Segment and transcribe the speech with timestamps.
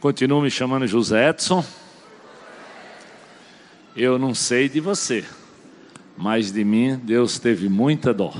[0.00, 1.64] Continuo me chamando José Edson.
[3.96, 5.24] Eu não sei de você,
[6.16, 8.32] mas de mim Deus teve muita dó.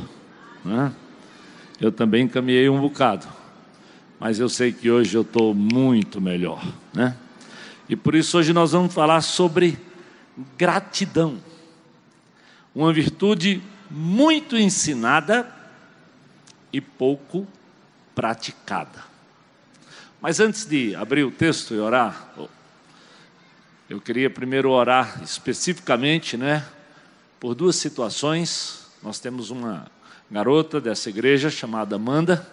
[0.65, 0.93] Né?
[1.81, 3.27] Eu também caminhei um bocado,
[4.21, 6.65] mas eu sei que hoje eu estou muito melhor.
[6.95, 7.17] Né?
[7.89, 9.77] E por isso hoje nós vamos falar sobre
[10.57, 11.39] gratidão,
[12.73, 15.53] uma virtude muito ensinada
[16.73, 17.49] e pouco
[18.15, 19.08] praticada.
[20.21, 22.35] Mas antes de abrir o texto e orar,
[23.89, 26.67] eu queria primeiro orar especificamente, né,
[27.39, 28.91] por duas situações.
[29.01, 29.87] Nós temos uma
[30.29, 32.45] garota dessa igreja chamada Amanda,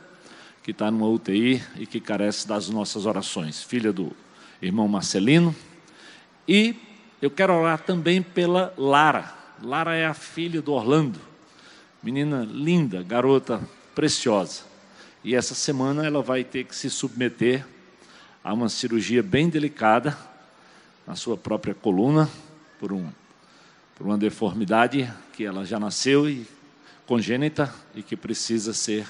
[0.61, 4.15] que está numa UTI e que carece das nossas orações, filha do
[4.61, 5.55] irmão Marcelino.
[6.47, 6.75] E
[7.19, 9.33] eu quero orar também pela Lara.
[9.63, 11.19] Lara é a filha do Orlando,
[12.03, 13.59] menina linda, garota
[13.95, 14.74] preciosa.
[15.25, 17.65] E essa semana ela vai ter que se submeter
[18.43, 20.15] a uma cirurgia bem delicada
[21.07, 22.29] na sua própria coluna,
[22.79, 23.09] por, um,
[23.95, 26.45] por uma deformidade que ela já nasceu e
[27.07, 29.07] congênita e que precisa ser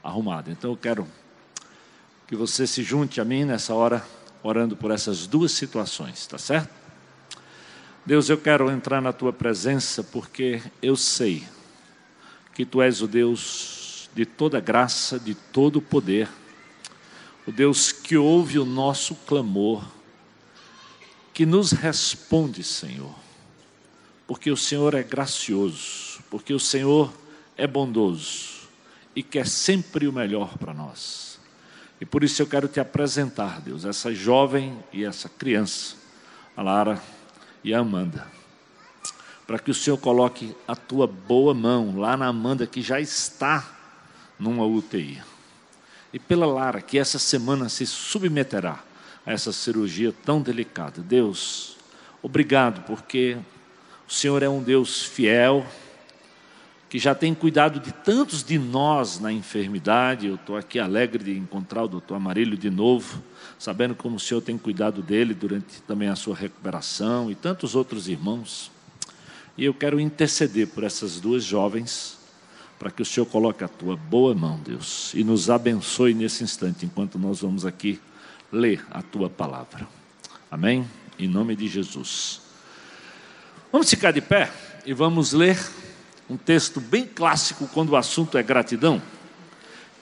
[0.00, 0.48] arrumada.
[0.48, 1.08] Então eu quero
[2.28, 4.06] que você se junte a mim nessa hora,
[4.44, 6.70] orando por essas duas situações, tá certo?
[8.06, 11.42] Deus, eu quero entrar na tua presença porque eu sei
[12.54, 13.77] que tu és o Deus
[14.18, 16.28] de toda graça, de todo poder,
[17.46, 19.84] o Deus que ouve o nosso clamor,
[21.32, 23.14] que nos responde, Senhor,
[24.26, 27.12] porque o Senhor é gracioso, porque o Senhor
[27.56, 28.68] é bondoso
[29.14, 31.38] e quer sempre o melhor para nós.
[32.00, 35.94] E por isso eu quero te apresentar, Deus, essa jovem e essa criança,
[36.56, 37.00] a Lara
[37.62, 38.26] e a Amanda,
[39.46, 43.77] para que o Senhor coloque a tua boa mão lá na Amanda que já está
[44.38, 45.22] numa UTI.
[46.12, 48.82] E pela Lara, que essa semana se submeterá
[49.26, 51.02] a essa cirurgia tão delicada.
[51.02, 51.76] Deus,
[52.22, 53.36] obrigado, porque
[54.08, 55.66] o Senhor é um Deus fiel,
[56.88, 60.26] que já tem cuidado de tantos de nós na enfermidade.
[60.26, 63.22] Eu estou aqui alegre de encontrar o doutor Amarílio de novo,
[63.58, 68.08] sabendo como o Senhor tem cuidado dele durante também a sua recuperação e tantos outros
[68.08, 68.70] irmãos.
[69.58, 72.17] E eu quero interceder por essas duas jovens
[72.78, 76.86] para que o Senhor coloque a tua boa mão, Deus, e nos abençoe nesse instante,
[76.86, 78.00] enquanto nós vamos aqui
[78.52, 79.86] ler a tua palavra.
[80.50, 80.88] Amém?
[81.18, 82.40] Em nome de Jesus.
[83.72, 84.50] Vamos ficar de pé
[84.86, 85.58] e vamos ler
[86.30, 89.02] um texto bem clássico quando o assunto é gratidão,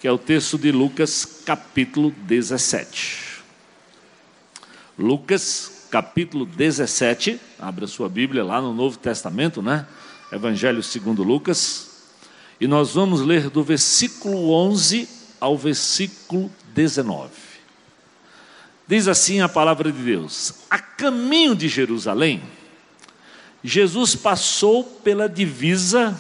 [0.00, 3.43] que é o texto de Lucas, capítulo 17.
[4.98, 9.87] Lucas, capítulo 17, abra sua Bíblia lá no Novo Testamento, né?
[10.31, 11.96] Evangelho segundo Lucas,
[12.61, 15.09] e nós vamos ler do versículo 11
[15.41, 17.31] ao versículo 19.
[18.89, 22.43] Diz assim a palavra de Deus: A caminho de Jerusalém,
[23.62, 26.19] Jesus passou pela divisa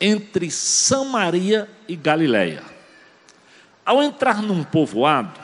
[0.00, 2.62] entre Samaria e Galiléia.
[3.84, 5.40] Ao entrar num povoado,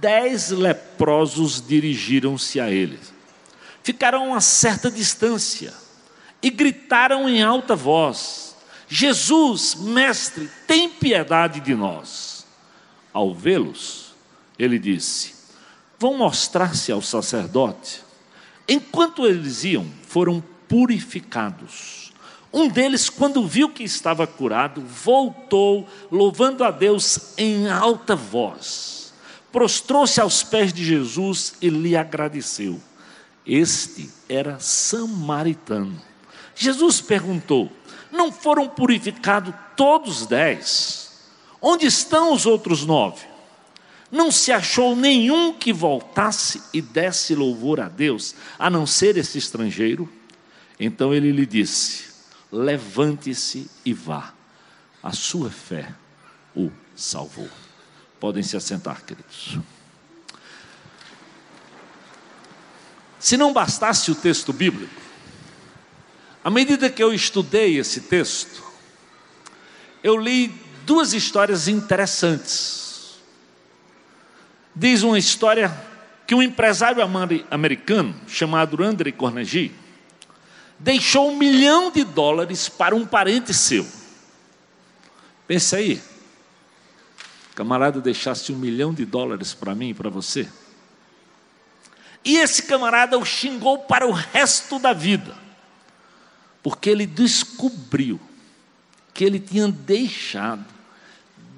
[0.00, 2.98] dez leprosos dirigiram-se a ele.
[3.82, 5.72] Ficaram a uma certa distância
[6.42, 8.49] e gritaram em alta voz:
[8.92, 12.44] Jesus, mestre, tem piedade de nós.
[13.12, 14.12] Ao vê-los,
[14.58, 15.34] ele disse:
[15.96, 18.02] Vão mostrar-se ao sacerdote.
[18.68, 22.12] Enquanto eles iam, foram purificados.
[22.52, 29.12] Um deles, quando viu que estava curado, voltou, louvando a Deus em alta voz.
[29.52, 32.80] Prostrou-se aos pés de Jesus e lhe agradeceu.
[33.46, 36.00] Este era samaritano.
[36.56, 37.70] Jesus perguntou:
[38.10, 41.10] não foram purificados todos dez?
[41.60, 43.26] Onde estão os outros nove?
[44.10, 49.38] Não se achou nenhum que voltasse e desse louvor a Deus, a não ser esse
[49.38, 50.10] estrangeiro?
[50.78, 52.08] Então ele lhe disse:
[52.50, 54.32] Levante-se e vá,
[55.02, 55.94] a sua fé
[56.56, 57.48] o salvou.
[58.18, 59.58] Podem se assentar, queridos.
[63.18, 65.09] Se não bastasse o texto bíblico,
[66.42, 68.62] à medida que eu estudei esse texto,
[70.02, 70.48] eu li
[70.86, 73.20] duas histórias interessantes.
[74.74, 75.70] Diz uma história
[76.26, 77.02] que um empresário
[77.50, 79.74] americano chamado André Carnegie
[80.78, 83.86] deixou um milhão de dólares para um parente seu.
[85.46, 86.00] Pense aí,
[87.54, 90.48] camarada deixasse um milhão de dólares para mim e para você.
[92.24, 95.49] E esse camarada o xingou para o resto da vida
[96.62, 98.20] porque ele descobriu
[99.14, 100.64] que ele tinha deixado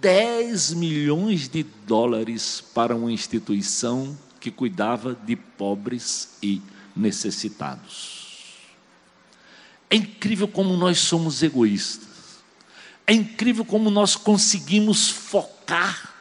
[0.00, 6.60] 10 milhões de dólares para uma instituição que cuidava de pobres e
[6.96, 8.22] necessitados.
[9.88, 12.08] É incrível como nós somos egoístas.
[13.06, 16.12] É incrível como nós conseguimos focar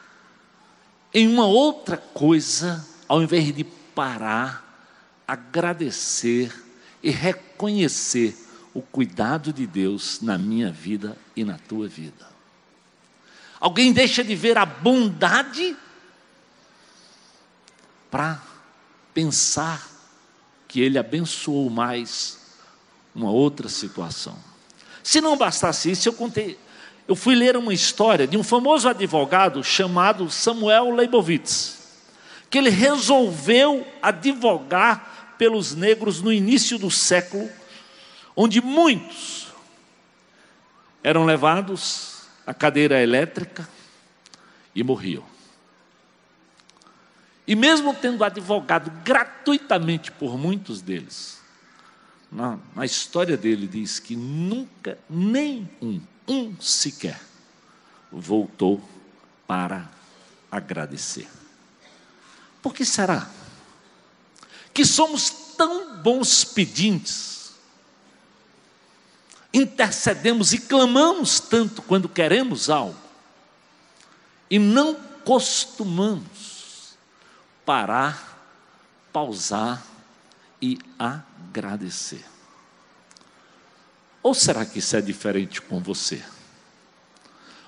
[1.14, 4.86] em uma outra coisa, ao invés de parar,
[5.26, 6.52] agradecer
[7.02, 8.36] e reconhecer
[8.74, 12.26] o cuidado de Deus na minha vida e na tua vida.
[13.60, 15.76] Alguém deixa de ver a bondade
[18.10, 18.42] para
[19.14, 19.88] pensar
[20.66, 22.38] que ele abençoou mais
[23.14, 24.36] uma outra situação.
[25.02, 26.58] Se não bastasse isso, eu contei,
[27.06, 31.78] eu fui ler uma história de um famoso advogado chamado Samuel Leibovitz,
[32.48, 37.50] que ele resolveu advogar pelos negros no início do século,
[38.36, 39.52] onde muitos
[41.02, 43.68] eram levados à cadeira elétrica
[44.74, 45.24] e morriam.
[47.46, 51.40] E mesmo tendo advogado gratuitamente por muitos deles,
[52.30, 57.20] na, na história dele diz que nunca, nem um, um sequer,
[58.10, 58.82] voltou
[59.46, 59.90] para
[60.50, 61.28] agradecer.
[62.62, 63.28] Por que será?
[64.72, 67.41] Que somos tão bons pedintes,
[69.52, 72.96] intercedemos e clamamos tanto quando queremos algo,
[74.50, 74.94] e não
[75.24, 76.96] costumamos
[77.64, 78.38] parar,
[79.12, 79.84] pausar
[80.60, 82.24] e agradecer.
[84.22, 86.22] Ou será que isso é diferente com você?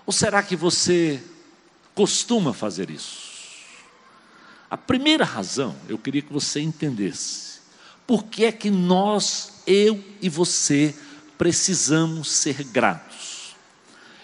[0.06, 1.22] Ou será que você
[1.94, 3.24] costuma fazer isso?
[4.70, 7.60] A primeira razão, eu queria que você entendesse,
[8.06, 10.94] por que é que nós, eu e você,
[11.36, 13.54] precisamos ser gratos.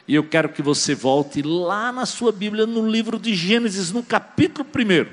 [0.07, 4.03] E eu quero que você volte lá na sua Bíblia, no livro de Gênesis, no
[4.03, 5.07] capítulo 1.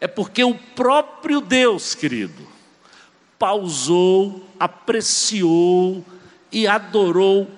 [0.00, 2.46] É porque o próprio Deus, querido,
[3.38, 6.04] pausou, apreciou
[6.50, 7.50] e adorou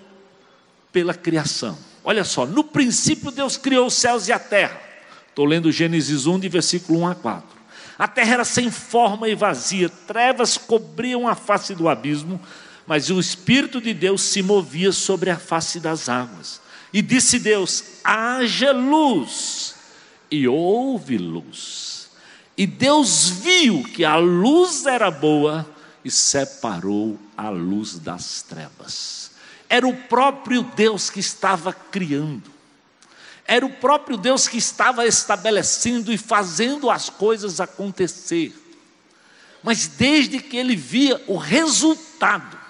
[0.93, 1.79] pela criação.
[2.05, 4.81] Olha só, no princípio Deus criou os céus e a terra.
[5.29, 7.63] Estou lendo Gênesis 1, de versículo 1 a 4.
[7.99, 12.41] A terra era sem forma e vazia, trevas cobriam a face do abismo,
[12.87, 16.61] mas o Espírito de Deus se movia sobre a face das águas.
[16.93, 19.75] E disse Deus: haja luz,
[20.31, 22.11] e houve luz.
[22.57, 25.67] E Deus viu que a luz era boa
[26.05, 29.31] e separou a luz das trevas.
[29.69, 32.51] Era o próprio Deus que estava criando.
[33.47, 38.55] Era o próprio Deus que estava estabelecendo e fazendo as coisas acontecer.
[39.63, 42.62] Mas desde que ele via o resultado,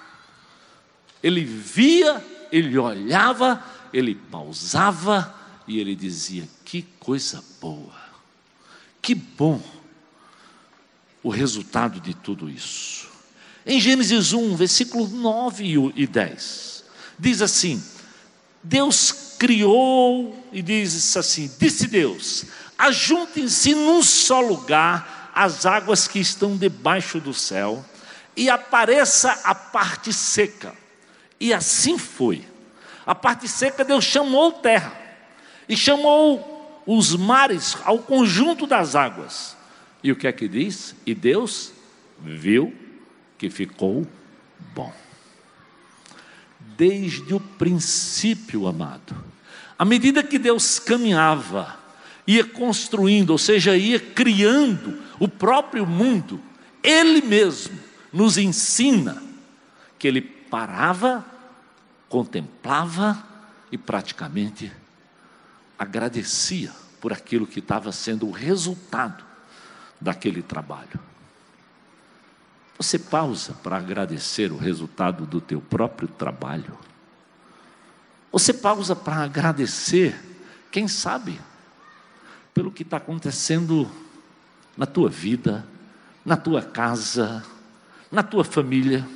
[1.23, 3.63] ele via, ele olhava,
[3.93, 5.35] ele pausava
[5.67, 7.95] e ele dizia: Que coisa boa,
[9.01, 9.61] que bom
[11.23, 13.09] o resultado de tudo isso.
[13.65, 16.85] Em Gênesis 1, versículo 9 e 10,
[17.19, 17.83] diz assim:
[18.63, 22.45] Deus criou e diz assim: Disse Deus:
[22.77, 27.85] Ajuntem-se num só lugar as águas que estão debaixo do céu,
[28.37, 30.82] e apareça a parte seca.
[31.43, 32.45] E assim foi.
[33.05, 34.97] A parte seca Deus chamou terra,
[35.69, 39.57] e chamou os mares ao conjunto das águas.
[40.05, 40.95] E o que é que diz?
[41.05, 41.73] E Deus
[42.21, 42.73] viu
[43.37, 44.07] que ficou
[44.73, 44.93] bom.
[46.77, 49.17] Desde o princípio, amado,
[49.77, 51.77] à medida que Deus caminhava,
[52.25, 56.41] ia construindo, ou seja, ia criando o próprio mundo,
[56.85, 57.77] Ele mesmo
[58.13, 59.21] nos ensina
[59.99, 61.32] que Ele parava,
[62.13, 63.25] contemplava
[63.71, 64.71] e praticamente
[65.79, 69.25] agradecia por aquilo que estava sendo o resultado
[69.99, 71.01] daquele trabalho.
[72.77, 76.79] Você pausa para agradecer o resultado do teu próprio trabalho?
[78.31, 80.15] Você pausa para agradecer,
[80.71, 81.41] quem sabe,
[82.53, 83.91] pelo que está acontecendo
[84.77, 85.67] na tua vida,
[86.27, 87.43] na tua casa,
[88.11, 89.09] na tua família?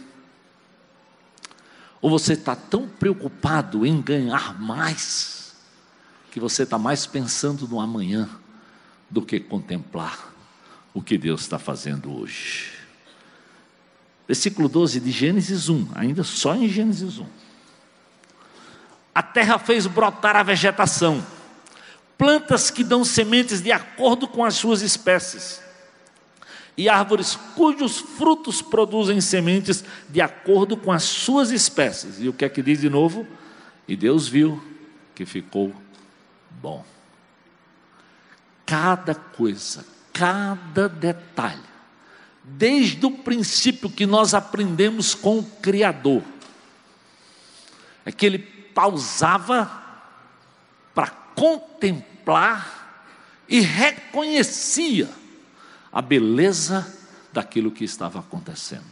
[2.00, 5.54] Ou você está tão preocupado em ganhar mais,
[6.30, 8.28] que você está mais pensando no amanhã
[9.10, 10.32] do que contemplar
[10.92, 12.76] o que Deus está fazendo hoje?
[14.26, 17.26] versículo 12 de Gênesis 1, ainda só em Gênesis 1.
[19.14, 21.24] A terra fez brotar a vegetação,
[22.18, 25.60] plantas que dão sementes de acordo com as suas espécies,
[26.76, 32.20] e árvores cujos frutos produzem sementes de acordo com as suas espécies.
[32.20, 33.26] E o que é que diz de novo?
[33.88, 34.62] E Deus viu
[35.14, 35.74] que ficou
[36.60, 36.84] bom.
[38.66, 41.62] Cada coisa, cada detalhe,
[42.44, 46.22] desde o princípio que nós aprendemos com o Criador,
[48.04, 49.70] é que ele pausava
[50.94, 53.02] para contemplar
[53.48, 55.08] e reconhecia
[55.96, 56.94] a beleza
[57.32, 58.84] daquilo que estava acontecendo.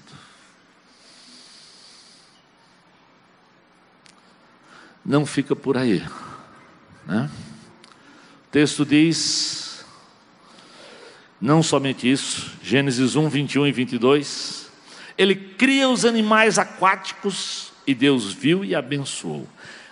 [5.05, 6.03] Não fica por aí.
[7.05, 7.31] Né?
[8.47, 9.85] O texto diz,
[11.39, 14.71] não somente isso, Gênesis 1, 21 e 22,
[15.19, 19.47] ele cria os animais aquáticos e Deus viu e abençoou.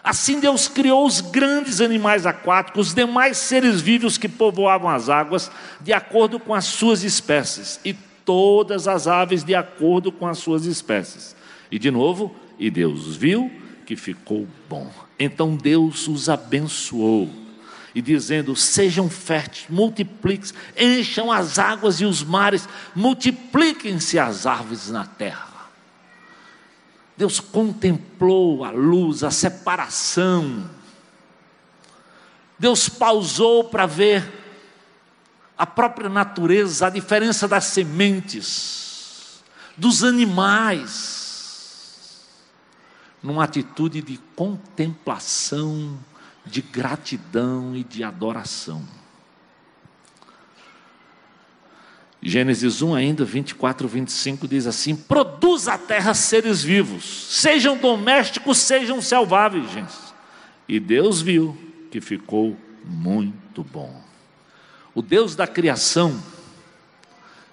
[0.05, 5.51] Assim Deus criou os grandes animais aquáticos, os demais seres vivos que povoavam as águas,
[5.81, 7.95] de acordo com as suas espécies, e
[8.25, 11.37] todas as aves de acordo com as suas espécies.
[11.71, 13.51] E de novo, e Deus viu
[13.87, 14.91] que ficou bom.
[15.19, 17.31] Então Deus os abençoou.
[17.95, 25.05] E dizendo: sejam férteis, multipliquem, encham as águas e os mares, multipliquem-se as árvores na
[25.05, 25.52] terra.
[27.17, 30.69] Deus contemplou a luz, a separação.
[32.59, 34.41] Deus pausou para ver
[35.57, 39.43] a própria natureza, a diferença das sementes,
[39.77, 41.03] dos animais,
[43.23, 45.99] numa atitude de contemplação,
[46.45, 49.02] de gratidão e de adoração.
[52.25, 59.03] Gênesis 1, ainda 24, 25 diz assim: Produz a terra seres vivos, sejam domésticos, sejam
[59.03, 60.15] selvagens.
[60.69, 61.59] E Deus viu
[61.91, 64.01] que ficou muito bom.
[64.95, 66.23] O Deus da criação,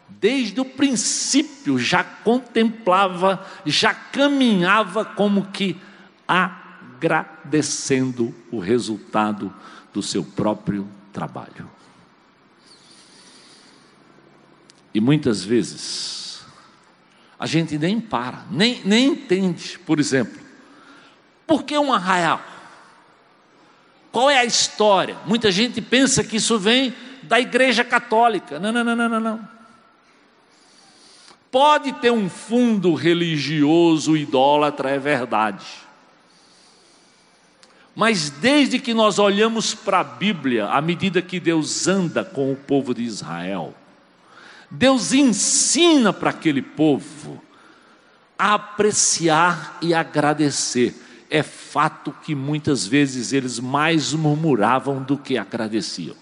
[0.07, 5.81] desde o princípio, já contemplava, já caminhava como que
[6.27, 9.51] agradecendo o resultado
[9.91, 11.78] do seu próprio trabalho.
[14.93, 16.41] E muitas vezes,
[17.39, 20.39] a gente nem para, nem, nem entende, por exemplo,
[21.45, 22.41] por que um arraial?
[24.11, 25.17] Qual é a história?
[25.25, 26.93] Muita gente pensa que isso vem
[27.23, 28.59] da igreja católica.
[28.59, 29.47] Não, não, não, não, não.
[31.51, 35.65] Pode ter um fundo religioso idólatra, é verdade.
[37.95, 42.55] Mas desde que nós olhamos para a Bíblia, à medida que Deus anda com o
[42.55, 43.73] povo de Israel,
[44.71, 47.41] Deus ensina para aquele povo
[48.37, 50.95] a apreciar e agradecer.
[51.29, 56.15] É fato que muitas vezes eles mais murmuravam do que agradeciam.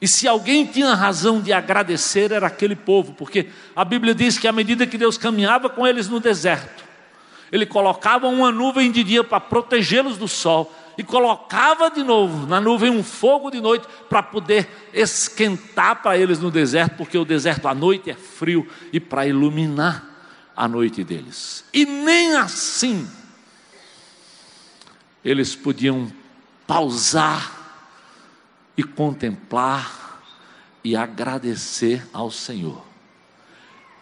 [0.00, 4.48] E se alguém tinha razão de agradecer, era aquele povo, porque a Bíblia diz que
[4.48, 6.82] à medida que Deus caminhava com eles no deserto,
[7.52, 12.60] Ele colocava uma nuvem de dia para protegê-los do sol, e colocava de novo na
[12.60, 17.66] nuvem um fogo de noite para poder esquentar para eles no deserto, porque o deserto
[17.68, 20.04] à noite é frio e para iluminar
[20.56, 21.64] a noite deles.
[21.72, 23.08] E nem assim
[25.24, 26.12] eles podiam
[26.66, 27.60] pausar
[28.76, 30.20] e contemplar
[30.82, 32.82] e agradecer ao Senhor.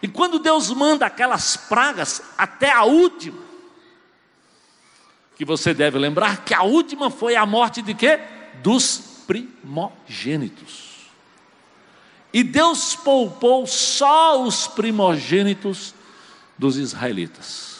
[0.01, 3.40] E quando Deus manda aquelas pragas, até a última,
[5.41, 8.19] que você deve lembrar que a última foi a morte de quê?
[8.61, 11.09] Dos primogênitos.
[12.31, 15.95] E Deus poupou só os primogênitos
[16.59, 17.79] dos israelitas.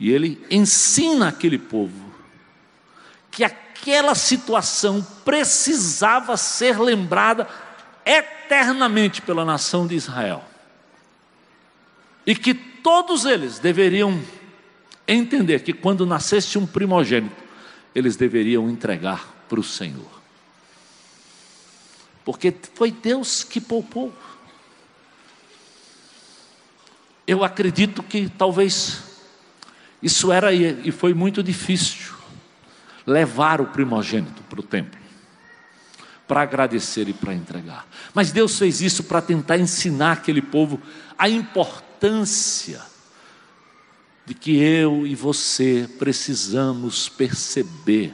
[0.00, 2.12] E ele ensina aquele povo
[3.30, 7.48] que aquela situação precisava ser lembrada
[8.04, 10.42] eternamente pela nação de Israel.
[12.26, 14.20] E que todos eles deveriam
[15.06, 17.42] entender que quando nascesse um primogênito,
[17.94, 20.22] eles deveriam entregar para o Senhor.
[22.24, 24.12] Porque foi Deus que poupou.
[27.26, 29.02] Eu acredito que talvez
[30.02, 32.14] isso era e foi muito difícil
[33.06, 34.98] levar o primogênito para o templo,
[36.26, 37.86] para agradecer e para entregar.
[38.14, 40.80] Mas Deus fez isso para tentar ensinar aquele povo
[41.18, 42.91] a importância
[44.24, 48.12] de que eu e você precisamos perceber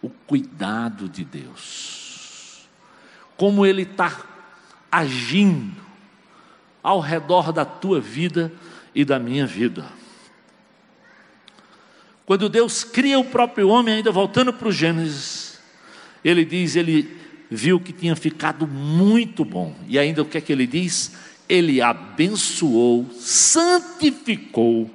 [0.00, 2.66] o cuidado de Deus,
[3.36, 4.24] como Ele está
[4.90, 5.82] agindo
[6.82, 8.52] ao redor da tua vida
[8.94, 9.86] e da minha vida.
[12.26, 15.60] Quando Deus cria o próprio homem, ainda voltando para o Gênesis,
[16.24, 17.16] ele diz: ele
[17.50, 21.12] viu que tinha ficado muito bom, e ainda o que é que ele diz?
[21.46, 24.90] Ele abençoou, santificou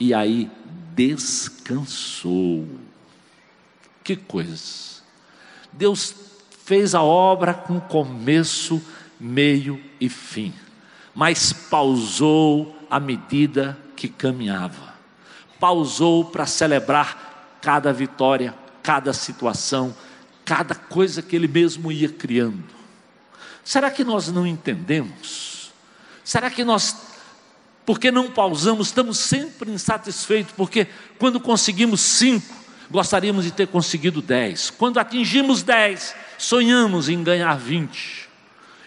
[0.00, 0.50] e aí
[0.94, 2.66] descansou.
[4.02, 5.02] Que coisa!
[5.72, 6.14] Deus
[6.64, 8.82] fez a obra com começo,
[9.20, 10.54] meio e fim,
[11.14, 14.94] mas pausou à medida que caminhava.
[15.60, 19.94] Pausou para celebrar cada vitória, cada situação,
[20.44, 22.64] cada coisa que ele mesmo ia criando.
[23.62, 25.70] Será que nós não entendemos?
[26.24, 27.09] Será que nós,
[27.90, 30.54] porque não pausamos, estamos sempre insatisfeitos?
[30.56, 30.86] Porque
[31.18, 32.54] quando conseguimos cinco,
[32.88, 34.70] gostaríamos de ter conseguido dez.
[34.70, 38.28] Quando atingimos dez, sonhamos em ganhar vinte.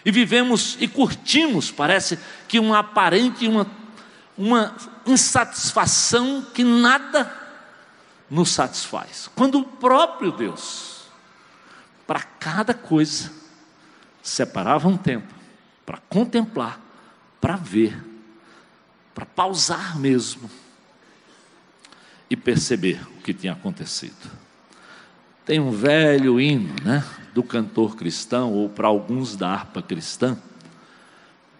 [0.06, 2.18] E vivemos e curtimos, parece
[2.48, 3.66] que uma aparente, uma,
[4.38, 7.30] uma insatisfação que nada
[8.30, 9.28] nos satisfaz.
[9.34, 11.02] Quando o próprio Deus,
[12.06, 13.30] para cada coisa,
[14.22, 15.34] separava um tempo
[15.84, 16.80] para contemplar,
[17.38, 18.13] para ver,
[19.14, 20.50] para pausar mesmo
[22.28, 24.30] e perceber o que tinha acontecido.
[25.46, 30.36] Tem um velho hino, né, do cantor cristão ou para alguns da harpa cristã,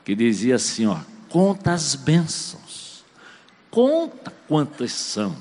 [0.04, 3.04] que dizia assim, ó: Conta as bênçãos,
[3.70, 5.36] conta quantas são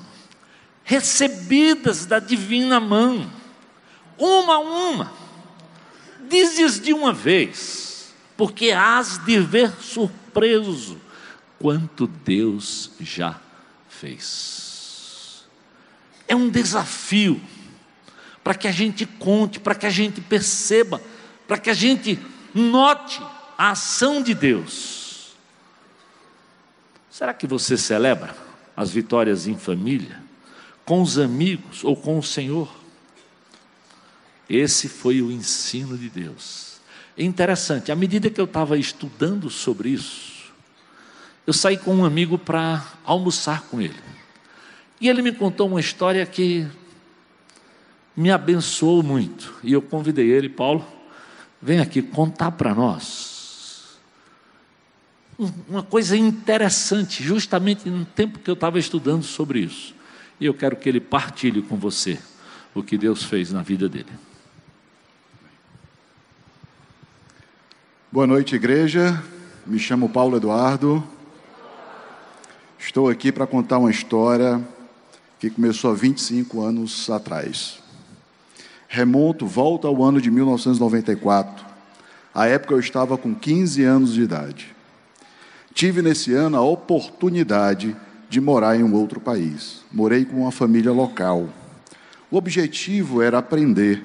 [0.83, 3.29] recebidas da divina mão,
[4.17, 5.13] uma a uma.
[6.29, 10.99] Dizes de uma vez, porque hás de ver surpreso
[11.63, 13.39] quanto Deus já
[13.87, 15.45] fez.
[16.27, 17.41] É um desafio
[18.43, 21.01] para que a gente conte, para que a gente perceba,
[21.47, 22.19] para que a gente
[22.53, 23.21] note
[23.57, 25.33] a ação de Deus.
[27.09, 28.35] Será que você celebra
[28.75, 30.21] as vitórias em família?
[30.85, 32.69] com os amigos ou com o Senhor.
[34.49, 36.73] Esse foi o ensino de Deus.
[37.17, 40.32] É interessante, à medida que eu estava estudando sobre isso,
[41.45, 43.99] eu saí com um amigo para almoçar com ele.
[44.99, 46.65] E ele me contou uma história que
[48.15, 49.53] me abençoou muito.
[49.63, 50.85] E eu convidei ele, Paulo,
[51.61, 53.97] vem aqui contar para nós.
[55.67, 59.93] Uma coisa interessante, justamente no tempo que eu estava estudando sobre isso.
[60.39, 62.17] E eu quero que ele partilhe com você
[62.73, 64.11] o que Deus fez na vida dele.
[68.11, 69.21] Boa noite, igreja.
[69.65, 71.03] Me chamo Paulo Eduardo.
[72.85, 74.61] Estou aqui para contar uma história
[75.39, 77.79] que começou há 25 anos atrás.
[78.89, 81.65] Remonto, volta ao ano de 1994.
[82.35, 84.75] A época eu estava com 15 anos de idade.
[85.73, 87.95] Tive nesse ano a oportunidade
[88.29, 89.81] de morar em um outro país.
[89.89, 91.47] Morei com uma família local.
[92.29, 94.03] O objetivo era aprender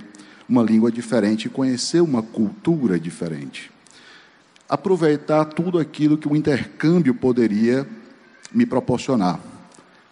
[0.48, 3.72] uma língua diferente conhecer uma cultura diferente.
[4.68, 7.84] Aproveitar tudo aquilo que o intercâmbio poderia
[8.52, 9.40] me proporcionar.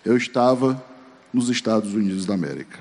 [0.05, 0.83] Eu estava
[1.33, 2.79] nos Estados Unidos da América.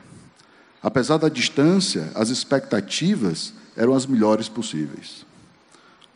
[0.82, 5.26] Apesar da distância, as expectativas eram as melhores possíveis.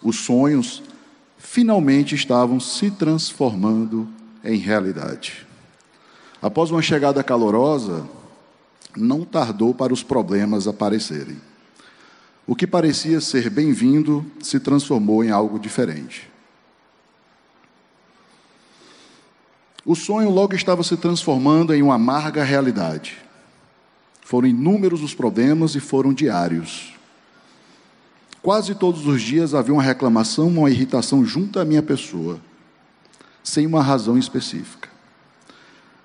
[0.01, 0.83] Os sonhos
[1.37, 4.07] finalmente estavam se transformando
[4.43, 5.47] em realidade.
[6.41, 8.07] Após uma chegada calorosa,
[8.95, 11.37] não tardou para os problemas aparecerem.
[12.45, 16.29] O que parecia ser bem-vindo se transformou em algo diferente.
[19.85, 23.17] O sonho logo estava se transformando em uma amarga realidade.
[24.21, 26.93] Foram inúmeros os problemas e foram diários.
[28.41, 32.39] Quase todos os dias havia uma reclamação, uma irritação junto à minha pessoa
[33.43, 34.89] sem uma razão específica.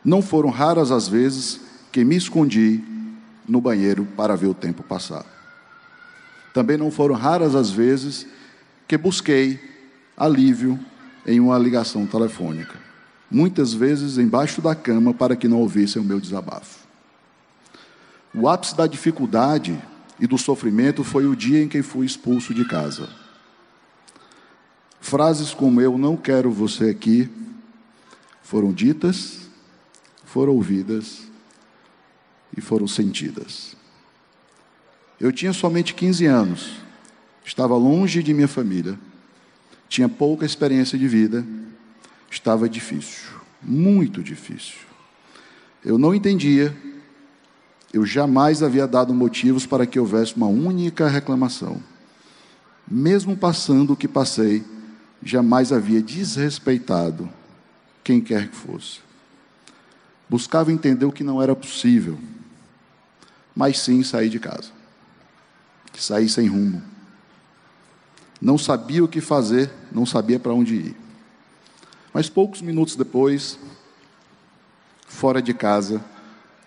[0.05, 1.61] Não foram raras as vezes
[1.93, 2.83] que me escondi
[3.49, 5.25] no banheiro para ver o tempo passar.
[6.53, 8.27] Também não foram raras as vezes
[8.87, 9.61] que busquei
[10.17, 10.79] alívio
[11.27, 12.84] em uma ligação telefônica.
[13.31, 16.87] Muitas vezes embaixo da cama para que não ouvissem o meu desabafo.
[18.35, 19.81] O ápice da dificuldade
[20.19, 23.09] e do sofrimento foi o dia em que fui expulso de casa.
[25.01, 27.31] Frases como eu não quero você aqui
[28.43, 29.49] foram ditas,
[30.25, 31.23] foram ouvidas
[32.57, 33.77] e foram sentidas.
[35.21, 36.77] Eu tinha somente 15 anos,
[37.45, 38.99] estava longe de minha família,
[39.89, 41.47] tinha pouca experiência de vida,
[42.35, 43.31] estava difícil,
[43.63, 44.79] muito difícil.
[45.85, 46.77] Eu não entendia,
[47.93, 51.81] eu jamais havia dado motivos para que houvesse uma única reclamação.
[52.87, 54.65] Mesmo passando o que passei,
[55.23, 57.31] jamais havia desrespeitado
[58.03, 59.01] quem quer que fosse.
[60.29, 62.19] Buscava entender o que não era possível,
[63.55, 64.71] mas sim sair de casa.
[65.97, 66.83] Sair sem rumo.
[68.41, 71.04] Não sabia o que fazer, não sabia para onde ir.
[72.15, 73.59] Mas poucos minutos depois,
[75.09, 76.03] fora de casa,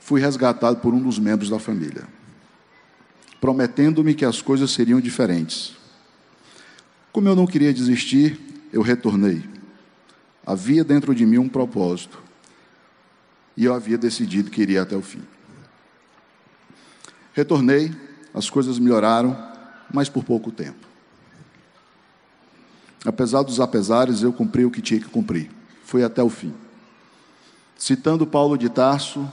[0.01, 2.05] fui resgatado por um dos membros da família.
[3.39, 5.77] prometendo-me que as coisas seriam diferentes.
[7.11, 8.39] Como eu não queria desistir,
[8.73, 9.43] eu retornei.
[10.43, 12.19] Havia dentro de mim um propósito.
[13.55, 15.21] E eu havia decidido que iria até o fim.
[17.31, 17.93] Retornei,
[18.33, 19.37] as coisas melhoraram,
[19.93, 20.86] mas por pouco tempo.
[23.07, 25.49] Apesar dos apesares, eu cumpri o que tinha que cumprir.
[25.85, 26.53] Fui até o fim.
[27.77, 29.25] Citando Paulo de Tarso,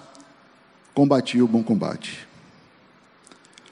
[0.94, 2.24] combati o bom combate.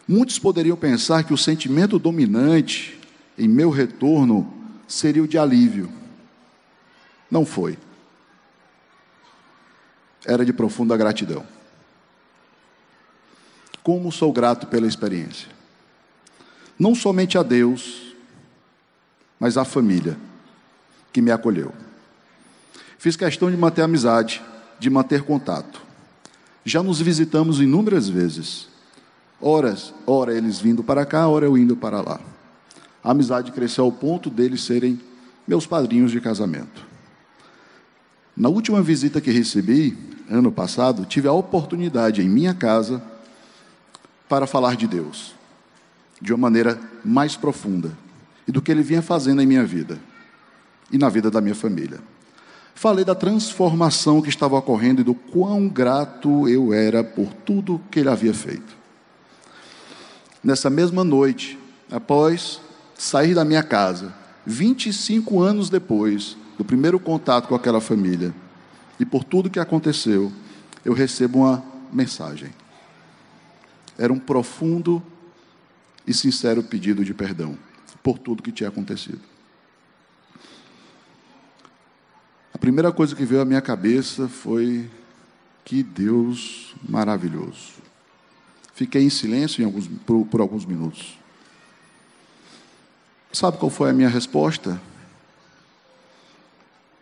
[0.09, 2.99] Muitos poderiam pensar que o sentimento dominante
[3.39, 4.53] em meu retorno
[4.89, 5.89] seria o de alívio.
[7.31, 7.79] Não foi.
[10.27, 11.47] Era de profunda gratidão.
[13.85, 15.49] Como sou grato pela experiência.
[16.77, 18.12] Não somente a Deus,
[19.43, 20.17] mas à família
[21.13, 21.73] que me acolheu.
[22.97, 24.41] Fiz questão de manter amizade,
[24.79, 25.83] de manter contato.
[26.65, 28.69] Já nos visitamos inúmeras vezes.
[29.41, 32.21] Horas, ora eles vindo para cá, ora eu indo para lá.
[33.03, 35.01] A amizade cresceu ao ponto deles serem
[35.45, 36.87] meus padrinhos de casamento.
[38.37, 39.99] Na última visita que recebi,
[40.31, 43.03] ano passado, tive a oportunidade em minha casa
[44.29, 45.35] para falar de Deus,
[46.21, 47.91] de uma maneira mais profunda,
[48.47, 49.99] e do que Ele vinha fazendo em minha vida
[50.91, 52.01] e na vida da minha família.
[52.75, 58.01] Falei da transformação que estava ocorrendo e do quão grato eu era por tudo que
[58.01, 58.77] Ele havia feito.
[60.43, 61.59] Nessa mesma noite,
[61.91, 62.61] após
[62.95, 64.13] sair da minha casa,
[64.45, 68.35] 25 anos depois do primeiro contato com aquela família,
[68.99, 70.33] e por tudo que aconteceu,
[70.85, 72.51] eu recebo uma mensagem.
[73.97, 75.03] Era um profundo
[76.07, 77.57] e sincero pedido de perdão
[78.03, 79.21] por tudo que tinha acontecido.
[82.55, 84.89] A primeira coisa que veio à minha cabeça foi
[85.65, 87.75] que Deus maravilhoso.
[88.75, 91.19] Fiquei em silêncio em alguns, por, por alguns minutos.
[93.33, 94.81] Sabe qual foi a minha resposta?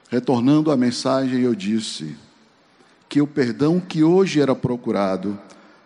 [0.09, 2.17] Retornando à mensagem, eu disse
[3.09, 5.39] que o perdão que hoje era procurado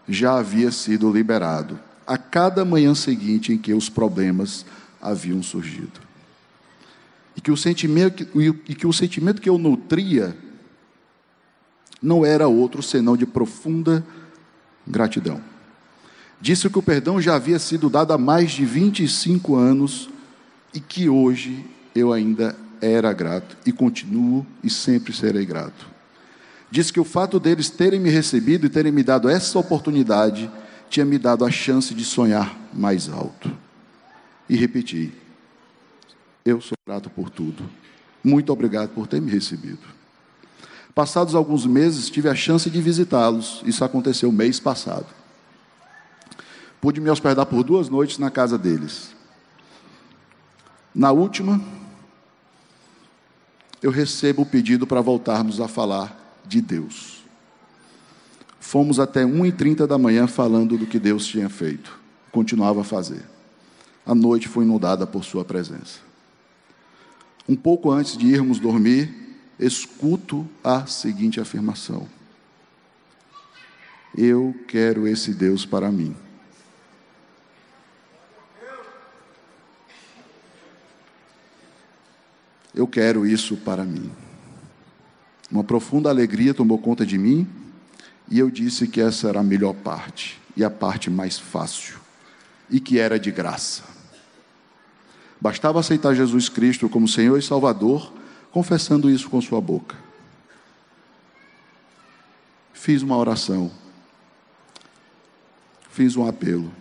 [0.08, 4.64] já havia sido liberado a cada manhã seguinte em que os problemas
[5.04, 6.00] haviam surgido.
[7.36, 10.36] E que o sentimento, e que, o sentimento que eu nutria
[12.00, 14.04] não era outro senão de profunda
[14.86, 15.40] gratidão.
[16.40, 20.08] Disse que o perdão já havia sido dado há mais de 25 anos
[20.72, 21.64] e que hoje
[21.94, 25.86] eu ainda era grato e continuo e sempre serei grato.
[26.70, 30.50] Disse que o fato deles terem me recebido e terem me dado essa oportunidade
[30.90, 33.63] tinha me dado a chance de sonhar mais alto.
[34.48, 35.12] E repeti:
[36.44, 37.68] Eu sou grato por tudo.
[38.22, 39.86] Muito obrigado por ter me recebido.
[40.94, 43.62] Passados alguns meses, tive a chance de visitá-los.
[43.66, 45.06] Isso aconteceu mês passado.
[46.80, 49.14] Pude me hospedar por duas noites na casa deles.
[50.94, 51.60] Na última,
[53.82, 57.24] eu recebo o pedido para voltarmos a falar de Deus.
[58.60, 61.98] Fomos até 1h30 da manhã falando do que Deus tinha feito.
[62.30, 63.33] Continuava a fazer.
[64.06, 66.00] A noite foi inundada por Sua presença.
[67.48, 69.14] Um pouco antes de irmos dormir,
[69.58, 72.08] escuto a seguinte afirmação:
[74.16, 76.14] Eu quero esse Deus para mim.
[82.74, 84.10] Eu quero isso para mim.
[85.50, 87.46] Uma profunda alegria tomou conta de mim
[88.28, 92.00] e eu disse que essa era a melhor parte e a parte mais fácil
[92.68, 93.93] e que era de graça.
[95.44, 98.10] Bastava aceitar Jesus Cristo como Senhor e Salvador,
[98.50, 99.94] confessando isso com sua boca.
[102.72, 103.70] Fiz uma oração,
[105.90, 106.72] fiz um apelo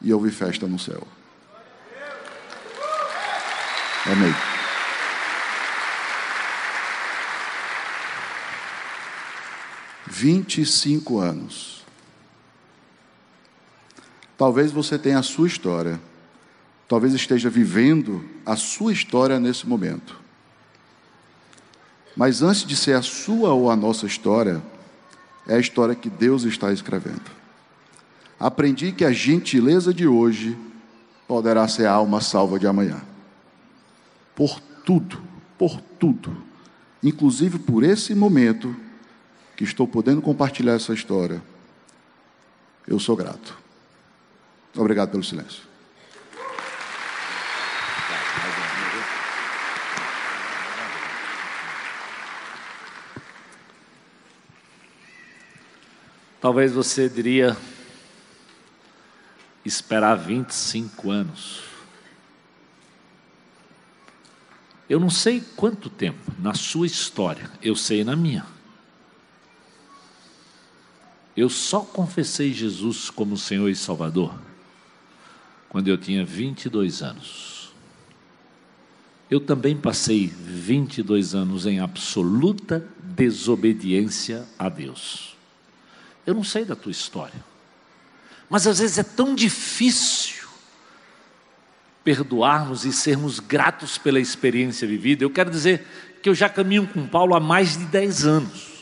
[0.00, 1.06] e houve festa no céu.
[4.06, 4.34] Amém.
[10.06, 11.84] Vinte e cinco anos.
[14.38, 16.00] Talvez você tenha a sua história.
[16.94, 20.16] Talvez esteja vivendo a sua história nesse momento.
[22.16, 24.62] Mas antes de ser a sua ou a nossa história,
[25.44, 27.32] é a história que Deus está escrevendo.
[28.38, 30.56] Aprendi que a gentileza de hoje
[31.26, 33.02] poderá ser a alma salva de amanhã
[34.36, 35.20] por tudo,
[35.58, 36.44] por tudo,
[37.02, 38.72] inclusive por esse momento
[39.56, 41.42] que estou podendo compartilhar essa história.
[42.86, 43.58] Eu sou grato.
[44.76, 45.73] Obrigado pelo silêncio.
[56.44, 57.56] Talvez você diria,
[59.64, 61.62] esperar 25 anos.
[64.86, 68.44] Eu não sei quanto tempo na sua história, eu sei na minha.
[71.34, 74.38] Eu só confessei Jesus como Senhor e Salvador
[75.70, 77.72] quando eu tinha 22 anos.
[79.30, 85.33] Eu também passei 22 anos em absoluta desobediência a Deus.
[86.26, 87.44] Eu não sei da tua história,
[88.48, 90.44] mas às vezes é tão difícil
[92.04, 95.24] perdoarmos e sermos gratos pela experiência vivida.
[95.24, 95.86] Eu quero dizer
[96.22, 98.74] que eu já caminho com Paulo há mais de 10 anos.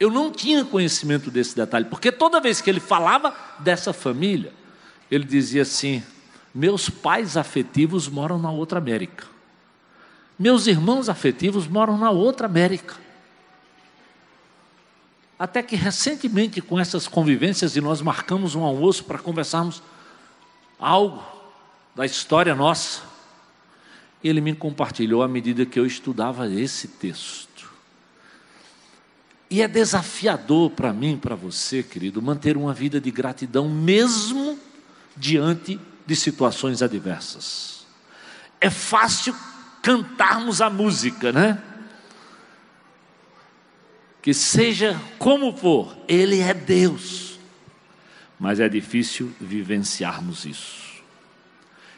[0.00, 4.52] Eu não tinha conhecimento desse detalhe, porque toda vez que ele falava dessa família,
[5.10, 6.02] ele dizia assim:
[6.54, 9.26] Meus pais afetivos moram na outra América,
[10.38, 12.94] meus irmãos afetivos moram na outra América.
[15.38, 19.80] Até que recentemente, com essas convivências, e nós marcamos um almoço para conversarmos
[20.78, 21.22] algo
[21.94, 23.02] da história nossa,
[24.22, 27.70] ele me compartilhou à medida que eu estudava esse texto.
[29.50, 34.58] E é desafiador para mim, para você, querido, manter uma vida de gratidão, mesmo
[35.16, 37.86] diante de situações adversas.
[38.60, 39.34] É fácil
[39.82, 41.62] cantarmos a música, né?
[44.28, 47.38] Que seja como for, Ele é Deus.
[48.38, 51.02] Mas é difícil vivenciarmos isso.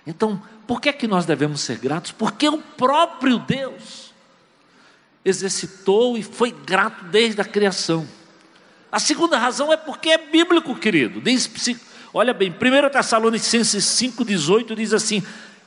[0.06, 2.12] Então, por que é que nós devemos ser gratos?
[2.12, 4.14] Porque o próprio Deus
[5.24, 8.06] exercitou e foi grato desde a criação.
[8.92, 11.20] A segunda razão é porque é bíblico, querido.
[11.20, 11.50] Diz,
[12.14, 15.20] olha bem, 1 Tessalonicenses 5,18 diz assim: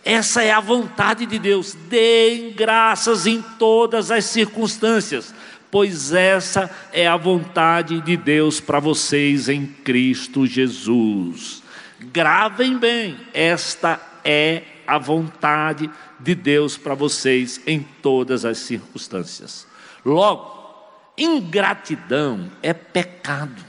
[0.06, 5.34] essa é a vontade de Deus, deem graças em todas as circunstâncias,
[5.74, 11.64] pois essa é a vontade de Deus para vocês em Cristo Jesus.
[12.00, 19.66] Gravem bem, esta é a vontade de Deus para vocês em todas as circunstâncias.
[20.06, 20.78] Logo,
[21.18, 23.66] ingratidão é pecado.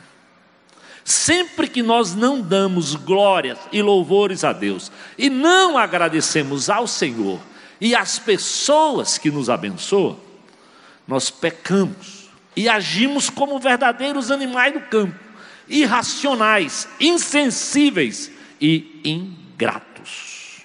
[1.03, 7.41] Sempre que nós não damos glórias e louvores a Deus e não agradecemos ao Senhor
[7.81, 10.19] e às pessoas que nos abençoam,
[11.07, 15.19] nós pecamos e agimos como verdadeiros animais do campo,
[15.69, 20.63] irracionais, insensíveis e ingratos.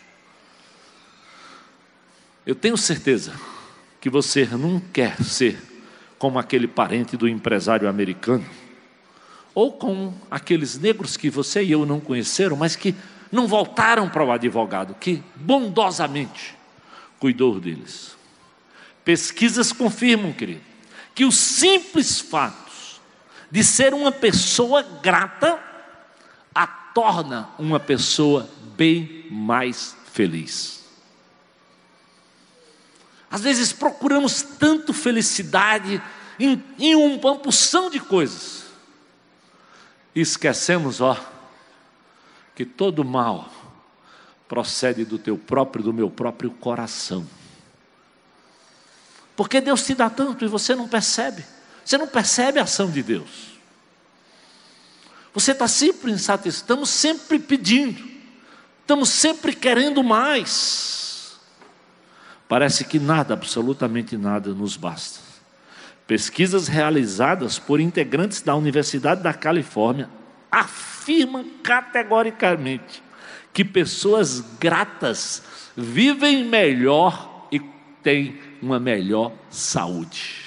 [2.46, 3.34] Eu tenho certeza
[4.00, 5.62] que você não quer ser
[6.18, 8.46] como aquele parente do empresário americano,
[9.56, 12.94] ou com aqueles negros que você e eu não conheceram, mas que
[13.32, 16.56] não voltaram para o advogado, que bondosamente
[17.20, 18.19] cuidou deles.
[19.10, 20.62] Pesquisas confirmam, querido,
[21.16, 23.02] que os simples fatos
[23.50, 25.60] de ser uma pessoa grata
[26.54, 30.86] a torna uma pessoa bem mais feliz.
[33.32, 36.00] Às vezes procuramos tanto felicidade
[36.40, 38.66] em, em uma porção de coisas.
[40.14, 41.18] E esquecemos, ó,
[42.54, 43.52] que todo mal
[44.48, 47.26] procede do teu próprio, do meu próprio coração.
[49.40, 51.46] Porque Deus te dá tanto e você não percebe.
[51.86, 53.58] Você não percebe a ação de Deus.
[55.34, 58.04] Você está sempre insatisfeito, estamos sempre pedindo,
[58.82, 61.40] estamos sempre querendo mais.
[62.50, 65.22] Parece que nada, absolutamente nada, nos basta.
[66.06, 70.10] Pesquisas realizadas por integrantes da Universidade da Califórnia
[70.52, 73.02] afirmam categoricamente
[73.54, 75.42] que pessoas gratas
[75.78, 77.62] vivem melhor e
[78.04, 80.46] têm uma melhor saúde.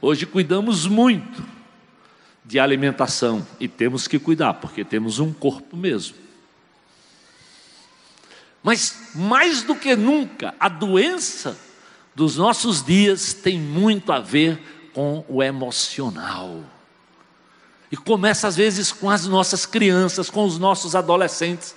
[0.00, 1.42] Hoje cuidamos muito
[2.44, 6.16] de alimentação e temos que cuidar, porque temos um corpo mesmo.
[8.62, 11.58] Mas mais do que nunca, a doença
[12.14, 14.60] dos nossos dias tem muito a ver
[14.92, 16.64] com o emocional.
[17.90, 21.74] E começa às vezes com as nossas crianças, com os nossos adolescentes.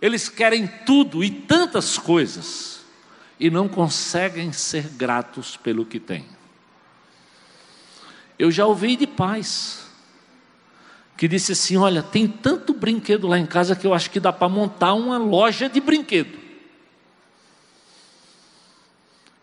[0.00, 2.73] Eles querem tudo e tantas coisas
[3.38, 6.26] e não conseguem ser gratos pelo que têm.
[8.38, 9.86] Eu já ouvi de pais
[11.16, 14.32] que disse assim: Olha, tem tanto brinquedo lá em casa que eu acho que dá
[14.32, 16.38] para montar uma loja de brinquedo.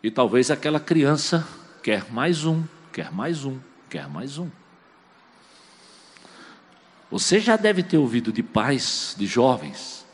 [0.04, 1.48] E talvez aquela criança
[1.84, 4.50] quer mais um, quer mais um, quer mais um.
[7.10, 10.06] Você já deve ter ouvido de pais, de jovens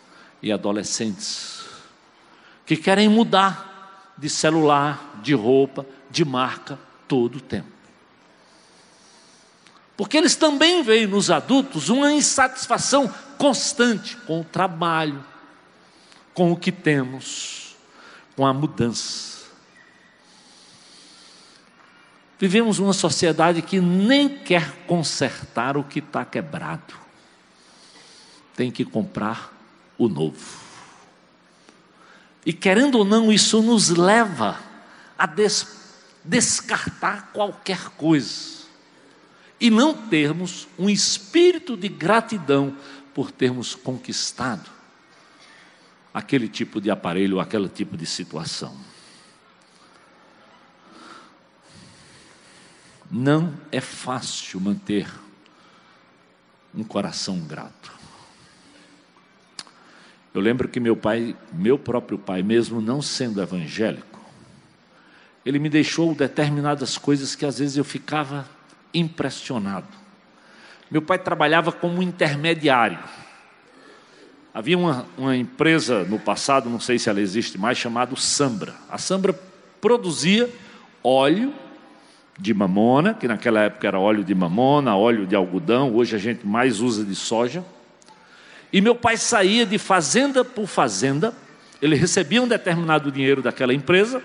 [0.42, 1.57] e adolescentes
[2.68, 6.78] que querem mudar de celular, de roupa, de marca
[7.08, 7.72] todo o tempo.
[9.96, 15.24] Porque eles também veem nos adultos uma insatisfação constante com o trabalho,
[16.34, 17.76] com o que temos,
[18.36, 19.48] com a mudança.
[22.38, 26.94] Vivemos uma sociedade que nem quer consertar o que está quebrado,
[28.56, 29.54] tem que comprar
[29.98, 30.67] o novo.
[32.48, 34.58] E querendo ou não, isso nos leva
[35.18, 35.68] a des
[36.24, 38.66] descartar qualquer coisa
[39.60, 42.78] e não termos um espírito de gratidão
[43.14, 44.70] por termos conquistado
[46.14, 48.78] aquele tipo de aparelho, aquele tipo de situação.
[53.12, 55.14] Não é fácil manter
[56.74, 57.97] um coração grato.
[60.38, 64.20] Eu lembro que meu pai, meu próprio pai, mesmo não sendo evangélico,
[65.44, 68.48] ele me deixou determinadas coisas que às vezes eu ficava
[68.94, 69.88] impressionado.
[70.92, 73.00] Meu pai trabalhava como intermediário.
[74.54, 78.76] Havia uma, uma empresa no passado, não sei se ela existe mais, chamada Sambra.
[78.92, 79.34] A Sambra
[79.82, 80.48] produzia
[81.04, 81.52] óleo
[82.38, 86.46] de mamona, que naquela época era óleo de mamona, óleo de algodão, hoje a gente
[86.46, 87.66] mais usa de soja.
[88.72, 91.34] E meu pai saía de fazenda por fazenda,
[91.82, 94.22] ele recebia um determinado dinheiro daquela empresa,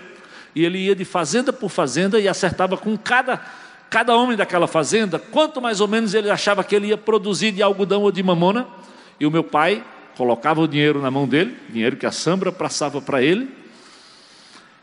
[0.55, 3.37] e ele ia de fazenda por fazenda e acertava com cada,
[3.89, 7.63] cada homem daquela fazenda quanto mais ou menos ele achava que ele ia produzir de
[7.63, 8.67] algodão ou de mamona.
[9.19, 9.83] E o meu pai
[10.15, 13.63] colocava o dinheiro na mão dele, dinheiro que a Sambra passava para ele,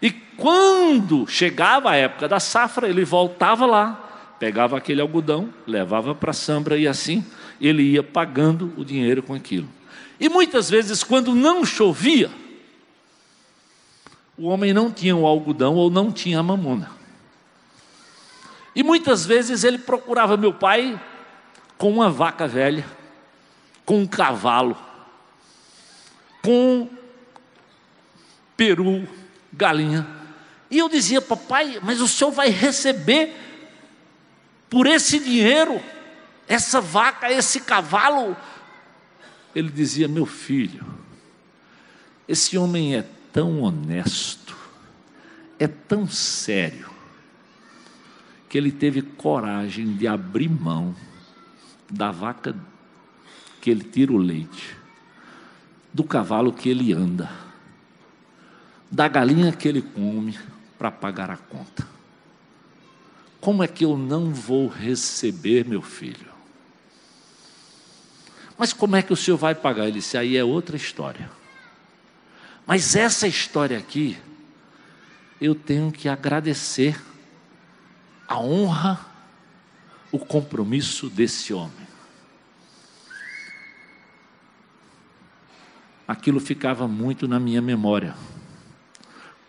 [0.02, 4.09] e quando chegava a época da safra, ele voltava lá,
[4.40, 7.22] pegava aquele algodão, levava para a Sambra e assim
[7.60, 9.68] ele ia pagando o dinheiro com aquilo.
[10.18, 12.30] E muitas vezes, quando não chovia,
[14.38, 16.90] o homem não tinha o algodão ou não tinha a mamona.
[18.74, 20.98] E muitas vezes ele procurava meu pai
[21.76, 22.86] com uma vaca velha,
[23.84, 24.76] com um cavalo,
[26.42, 26.88] com
[28.56, 29.06] peru,
[29.52, 30.06] galinha.
[30.70, 33.49] E eu dizia, papai, mas o senhor vai receber
[34.70, 35.82] por esse dinheiro,
[36.48, 38.34] essa vaca, esse cavalo.
[39.54, 40.86] Ele dizia, meu filho,
[42.26, 44.56] esse homem é tão honesto,
[45.58, 46.88] é tão sério,
[48.48, 50.96] que ele teve coragem de abrir mão
[51.90, 52.56] da vaca
[53.60, 54.76] que ele tira o leite,
[55.92, 57.28] do cavalo que ele anda
[58.90, 60.36] da galinha que ele come
[60.76, 61.86] para pagar a conta.
[63.40, 66.30] Como é que eu não vou receber, meu filho?
[68.58, 69.84] Mas como é que o senhor vai pagar?
[69.84, 71.30] Ele disse: aí é outra história.
[72.66, 74.18] Mas essa história aqui,
[75.40, 77.00] eu tenho que agradecer
[78.28, 79.00] a honra,
[80.12, 81.88] o compromisso desse homem.
[86.06, 88.14] Aquilo ficava muito na minha memória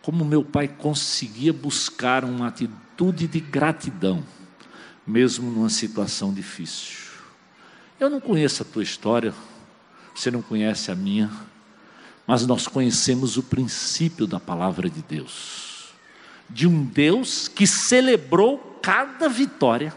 [0.02, 2.81] como meu pai conseguia buscar uma atitude
[3.28, 4.24] de gratidão,
[5.08, 7.10] mesmo numa situação difícil.
[8.00, 9.34] Eu não conheço a tua história,
[10.14, 11.32] você não conhece a minha,
[12.28, 15.89] mas nós conhecemos o princípio da palavra de Deus,
[16.48, 19.94] de um Deus que celebrou cada vitória,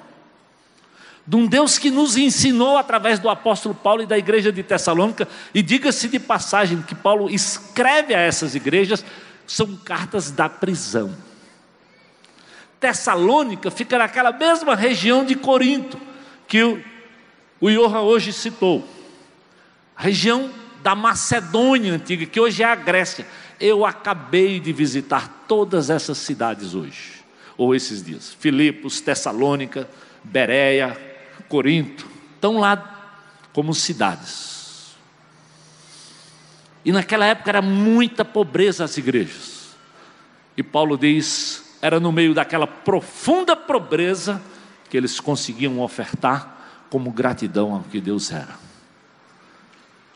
[1.27, 5.29] de um Deus que nos ensinou através do apóstolo Paulo e da igreja de Tessalônica,
[5.55, 9.05] e diga-se de passagem que Paulo escreve a essas igrejas
[9.47, 11.15] são cartas da prisão.
[12.85, 15.99] Tessalônica fica naquela mesma região de Corinto,
[16.47, 16.79] que o,
[17.59, 18.87] o hoje citou.
[19.97, 20.51] A região
[20.83, 23.27] da Macedônia antiga, que hoje é a Grécia.
[23.59, 27.25] Eu acabei de visitar todas essas cidades hoje,
[27.57, 28.37] ou esses dias.
[28.39, 29.89] Filipos, Tessalônica,
[30.23, 30.95] Bereia,
[31.49, 33.17] Corinto, estão lá
[33.55, 34.95] como cidades.
[36.85, 39.75] E naquela época era muita pobreza as igrejas.
[40.55, 44.41] E Paulo diz: era no meio daquela profunda pobreza
[44.89, 48.57] que eles conseguiam ofertar como gratidão ao que Deus era.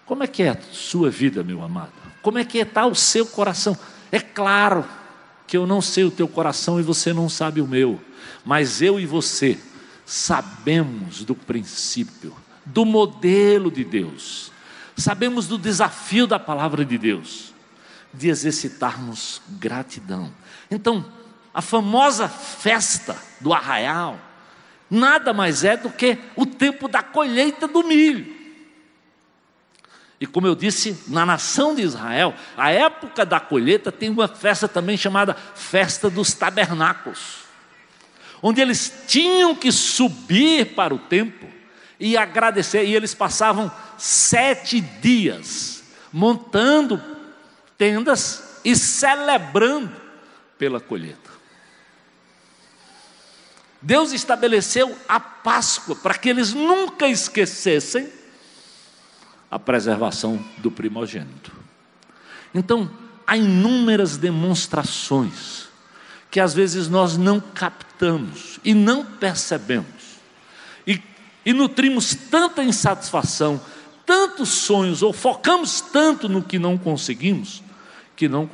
[0.06, 1.92] Como é que é a sua vida, meu amado?
[2.22, 3.76] Como é que está o seu coração?
[4.10, 4.82] É claro
[5.46, 8.00] que eu não sei o teu coração e você não sabe o meu,
[8.44, 9.58] mas eu e você
[10.06, 14.50] sabemos do princípio, do modelo de Deus
[14.98, 17.54] sabemos do desafio da palavra de Deus,
[18.12, 20.32] de exercitarmos gratidão.
[20.70, 21.04] Então,
[21.58, 24.16] a famosa festa do arraial,
[24.88, 28.32] nada mais é do que o tempo da colheita do milho.
[30.20, 34.68] E como eu disse, na nação de Israel, a época da colheita tem uma festa
[34.68, 37.38] também chamada Festa dos Tabernáculos.
[38.40, 41.48] onde eles tinham que subir para o templo
[41.98, 45.82] e agradecer, e eles passavam sete dias
[46.12, 47.02] montando
[47.76, 49.90] tendas e celebrando
[50.56, 51.27] pela colheita.
[53.80, 58.08] Deus estabeleceu a Páscoa para que eles nunca esquecessem
[59.50, 61.52] a preservação do primogênito.
[62.52, 62.90] Então,
[63.26, 65.68] há inúmeras demonstrações
[66.30, 70.18] que às vezes nós não captamos e não percebemos,
[70.86, 71.02] e,
[71.44, 73.60] e nutrimos tanta insatisfação,
[74.04, 77.62] tantos sonhos, ou focamos tanto no que não conseguimos,
[78.14, 78.48] que não,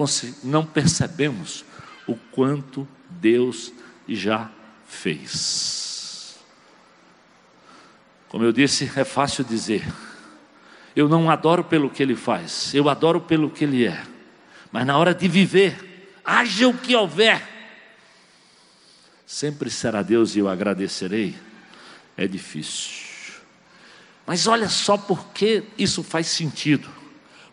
[0.44, 1.64] não percebemos
[2.06, 3.72] o quanto Deus
[4.08, 4.50] já
[4.94, 6.36] fez.
[8.28, 9.84] Como eu disse, é fácil dizer.
[10.96, 14.02] Eu não adoro pelo que ele faz, eu adoro pelo que ele é.
[14.70, 17.42] Mas na hora de viver, haja o que houver,
[19.26, 21.34] sempre será Deus e eu agradecerei.
[22.16, 23.04] É difícil.
[24.26, 26.88] Mas olha só por que isso faz sentido.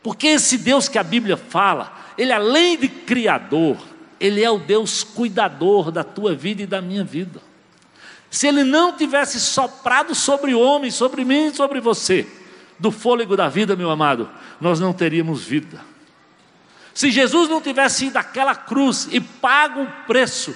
[0.03, 3.77] Porque esse Deus que a Bíblia fala, ele além de criador,
[4.21, 7.41] ele é o Deus cuidador da tua vida e da minha vida.
[8.29, 12.27] Se Ele não tivesse soprado sobre o homem, sobre mim e sobre você,
[12.77, 14.29] do fôlego da vida, meu amado,
[14.61, 15.81] nós não teríamos vida.
[16.93, 20.55] Se Jesus não tivesse ido àquela cruz e pago o preço,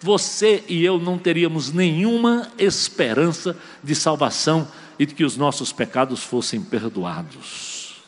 [0.00, 3.54] você e eu não teríamos nenhuma esperança
[3.84, 4.66] de salvação
[4.98, 8.02] e de que os nossos pecados fossem perdoados.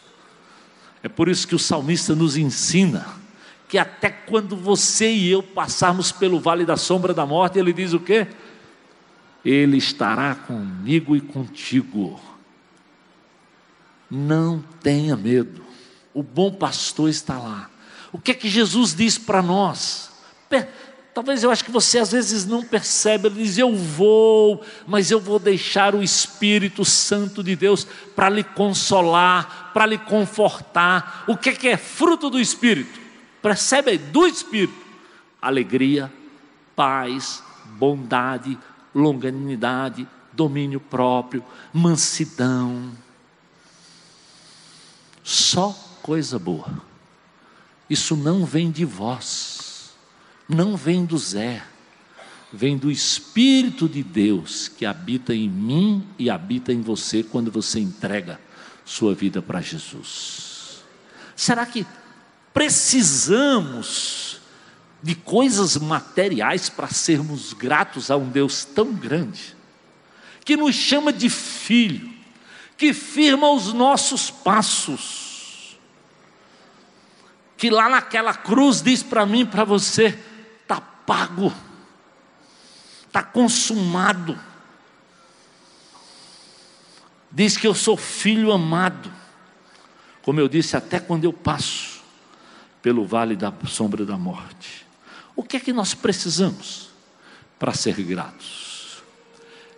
[1.03, 3.24] É por isso que o salmista nos ensina
[3.75, 7.93] que até quando você e eu passarmos pelo vale da sombra da morte, ele diz
[7.93, 8.29] o quê?
[9.45, 12.21] Ele estará comigo e contigo.
[14.09, 15.61] Não tenha medo.
[16.15, 17.69] O bom pastor está lá.
[18.13, 20.13] O que é que Jesus diz para nós?
[21.13, 25.19] Talvez eu acho que você às vezes não percebe, ele diz: Eu vou, mas eu
[25.19, 31.25] vou deixar o Espírito Santo de Deus para lhe consolar, para lhe confortar.
[31.27, 33.04] O que é que é fruto do Espírito?
[33.45, 34.87] Percebe do Espírito:
[35.43, 36.11] alegria,
[36.75, 37.43] paz,
[37.79, 38.59] bondade,
[38.95, 42.91] longanimidade, domínio próprio, mansidão.
[45.23, 45.73] Só
[46.03, 46.83] coisa boa.
[47.91, 49.93] Isso não vem de vós,
[50.49, 51.63] não vem do Zé,
[52.51, 57.79] vem do Espírito de Deus que habita em mim e habita em você quando você
[57.79, 58.41] entrega
[58.87, 60.83] sua vida para Jesus.
[61.37, 61.87] Será que
[62.55, 64.41] precisamos
[65.03, 69.55] de coisas materiais para sermos gratos a um Deus tão grande,
[70.45, 72.15] que nos chama de filho,
[72.79, 75.79] que firma os nossos passos,
[77.57, 80.19] que lá naquela cruz diz para mim, para você,
[80.63, 81.53] está pago,
[83.07, 84.39] está consumado.
[87.31, 89.13] Diz que eu sou filho amado,
[90.23, 91.94] como eu disse, até quando eu passo
[92.85, 94.85] pelo vale da sombra da morte.
[95.35, 96.91] O que é que nós precisamos
[97.59, 99.03] para ser gratos?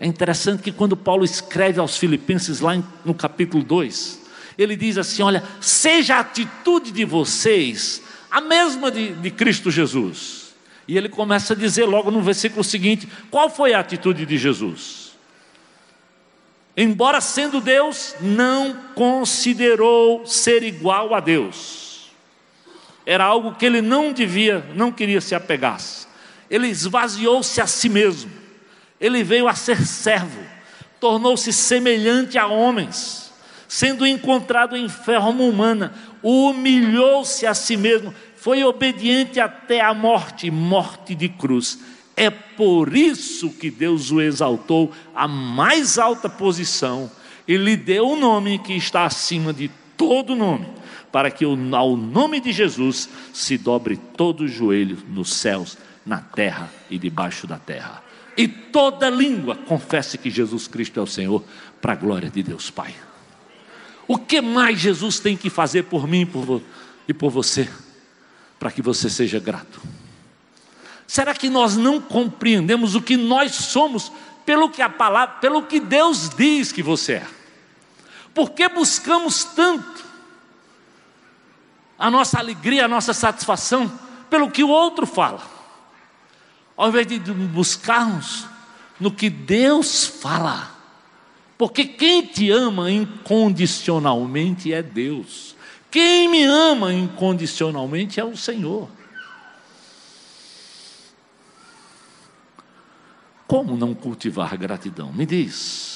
[0.01, 2.73] É interessante que quando Paulo escreve aos Filipenses, lá
[3.05, 4.23] no capítulo 2,
[4.59, 10.57] ele diz assim: Olha, seja a atitude de vocês a mesma de, de Cristo Jesus.
[10.89, 15.13] E ele começa a dizer logo no versículo seguinte: qual foi a atitude de Jesus?
[16.77, 21.86] Embora sendo Deus, não considerou ser igual a Deus
[23.07, 25.81] era algo que ele não devia, não queria se apegar.
[26.51, 28.33] Ele esvaziou-se a si mesmo.
[29.01, 30.41] Ele veio a ser servo,
[30.99, 33.33] tornou-se semelhante a homens,
[33.69, 41.15] sendo encontrado em forma humana, humilhou-se a si mesmo, foi obediente até a morte, morte
[41.15, 41.79] de cruz.
[42.17, 47.11] É por isso que Deus o exaltou à mais alta posição
[47.47, 50.76] e lhe deu o nome que está acima de todo nome
[51.17, 56.71] para que ao nome de Jesus se dobre todo o joelho nos céus, na terra
[56.91, 58.05] e debaixo da terra.
[58.37, 61.43] E toda língua confesse que Jesus Cristo é o Senhor,
[61.81, 62.95] para a glória de Deus Pai.
[64.07, 66.61] O que mais Jesus tem que fazer por mim por
[67.09, 67.67] e por você,
[68.59, 69.81] para que você seja grato?
[71.07, 74.13] Será que nós não compreendemos o que nós somos
[74.45, 77.27] pelo que a palavra, pelo que Deus diz que você é?
[78.35, 80.05] Por que buscamos tanto
[81.99, 83.91] a nossa alegria, a nossa satisfação
[84.29, 85.43] pelo que o outro fala,
[86.77, 88.47] ao invés de buscarmos
[89.01, 90.75] no que Deus fala,
[91.57, 95.57] porque quem te ama incondicionalmente é Deus,
[95.91, 98.89] quem me ama incondicionalmente é o Senhor.
[103.47, 105.13] Como não cultivar gratidão?
[105.13, 105.96] Me diz.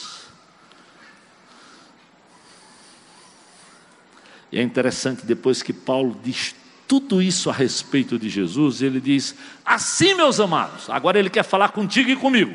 [4.53, 6.55] E é interessante, depois que Paulo diz
[6.89, 9.35] tudo isso a respeito de Jesus, ele diz:
[9.65, 12.53] Assim, meus amados, agora ele quer falar contigo e comigo.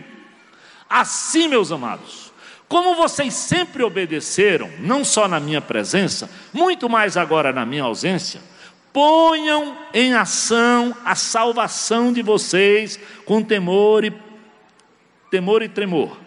[0.90, 2.34] Assim, meus amados,
[2.68, 8.42] como vocês sempre obedeceram, não só na minha presença, muito mais agora na minha ausência,
[8.92, 14.14] ponham em ação a salvação de vocês com temor e
[15.32, 16.18] temor e tremor,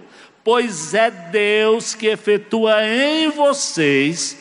[0.42, 4.37] pois é Deus que efetua em vocês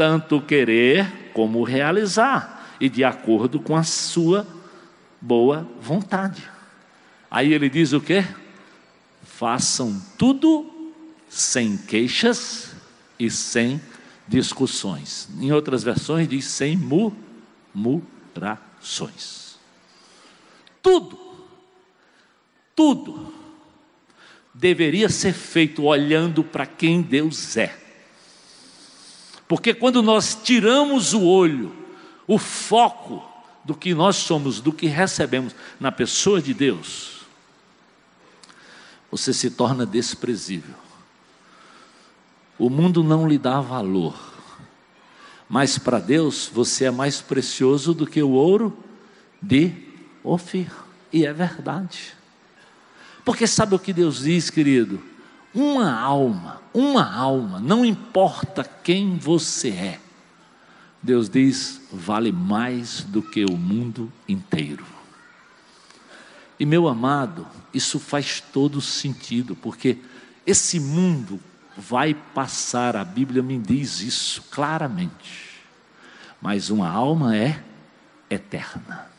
[0.00, 4.46] tanto querer como realizar, e de acordo com a sua
[5.20, 6.42] boa vontade.
[7.30, 8.24] Aí ele diz o que?
[9.22, 10.94] Façam tudo
[11.28, 12.74] sem queixas
[13.18, 13.78] e sem
[14.26, 15.28] discussões.
[15.38, 16.78] Em outras versões diz sem
[17.74, 19.58] murmurações.
[20.80, 21.18] Tudo,
[22.74, 23.34] tudo
[24.54, 27.89] deveria ser feito olhando para quem Deus é.
[29.50, 31.74] Porque quando nós tiramos o olho,
[32.24, 33.20] o foco
[33.64, 37.22] do que nós somos, do que recebemos na pessoa de Deus,
[39.10, 40.76] você se torna desprezível.
[42.60, 44.14] O mundo não lhe dá valor,
[45.48, 48.78] mas para Deus você é mais precioso do que o ouro
[49.42, 49.74] de
[50.22, 50.70] Ofir,
[51.12, 52.14] e é verdade.
[53.24, 55.02] Porque sabe o que Deus diz, querido?
[55.52, 60.00] Uma alma, uma alma, não importa quem você é,
[61.02, 64.84] Deus diz, vale mais do que o mundo inteiro.
[66.58, 69.98] E meu amado, isso faz todo sentido, porque
[70.46, 71.40] esse mundo
[71.74, 75.62] vai passar, a Bíblia me diz isso claramente,
[76.40, 77.64] mas uma alma é
[78.28, 79.10] eterna.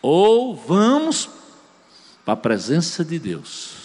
[0.00, 1.28] Ou vamos
[2.24, 3.83] para a presença de Deus,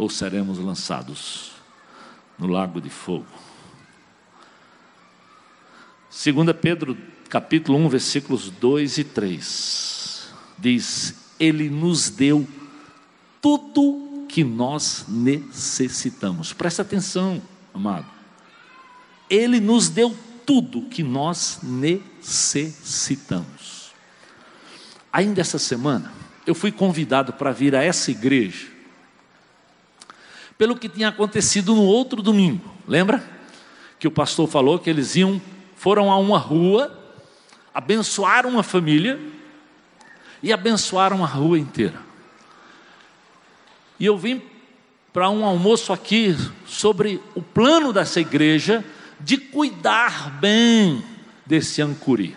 [0.00, 1.52] ou seremos lançados
[2.38, 3.26] no lago de fogo.
[6.10, 6.24] 2
[6.58, 6.96] Pedro
[7.28, 12.48] capítulo 1, versículos 2 e 3 diz: Ele nos deu
[13.42, 16.54] tudo que nós necessitamos.
[16.54, 17.42] Presta atenção,
[17.74, 18.06] amado.
[19.28, 23.92] Ele nos deu tudo que nós necessitamos.
[25.12, 26.10] Ainda essa semana,
[26.46, 28.79] eu fui convidado para vir a essa igreja
[30.60, 32.70] pelo que tinha acontecido no outro domingo.
[32.86, 33.24] Lembra?
[33.98, 35.40] Que o pastor falou que eles iam,
[35.74, 36.94] foram a uma rua,
[37.72, 39.18] abençoaram uma família
[40.42, 41.98] e abençoaram a rua inteira.
[43.98, 44.42] E eu vim
[45.14, 46.36] para um almoço aqui
[46.66, 48.84] sobre o plano dessa igreja
[49.18, 51.02] de cuidar bem
[51.46, 52.36] desse ancuri.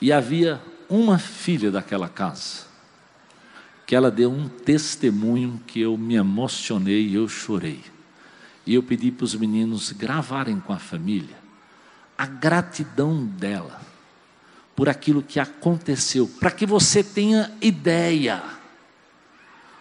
[0.00, 2.71] E havia uma filha daquela casa
[3.86, 7.80] que ela deu um testemunho que eu me emocionei e eu chorei.
[8.66, 11.42] E eu pedi para os meninos gravarem com a família
[12.16, 13.80] a gratidão dela
[14.76, 18.42] por aquilo que aconteceu, para que você tenha ideia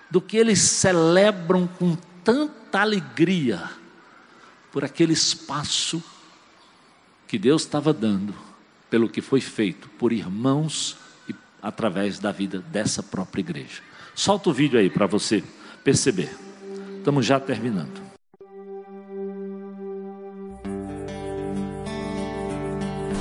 [0.09, 3.69] do que eles celebram com tanta alegria
[4.71, 6.03] por aquele espaço
[7.27, 8.33] que Deus estava dando,
[8.89, 10.97] pelo que foi feito por irmãos
[11.29, 13.81] e através da vida dessa própria igreja.
[14.13, 15.43] Solta o vídeo aí para você
[15.83, 16.29] perceber.
[16.97, 18.01] Estamos já terminando.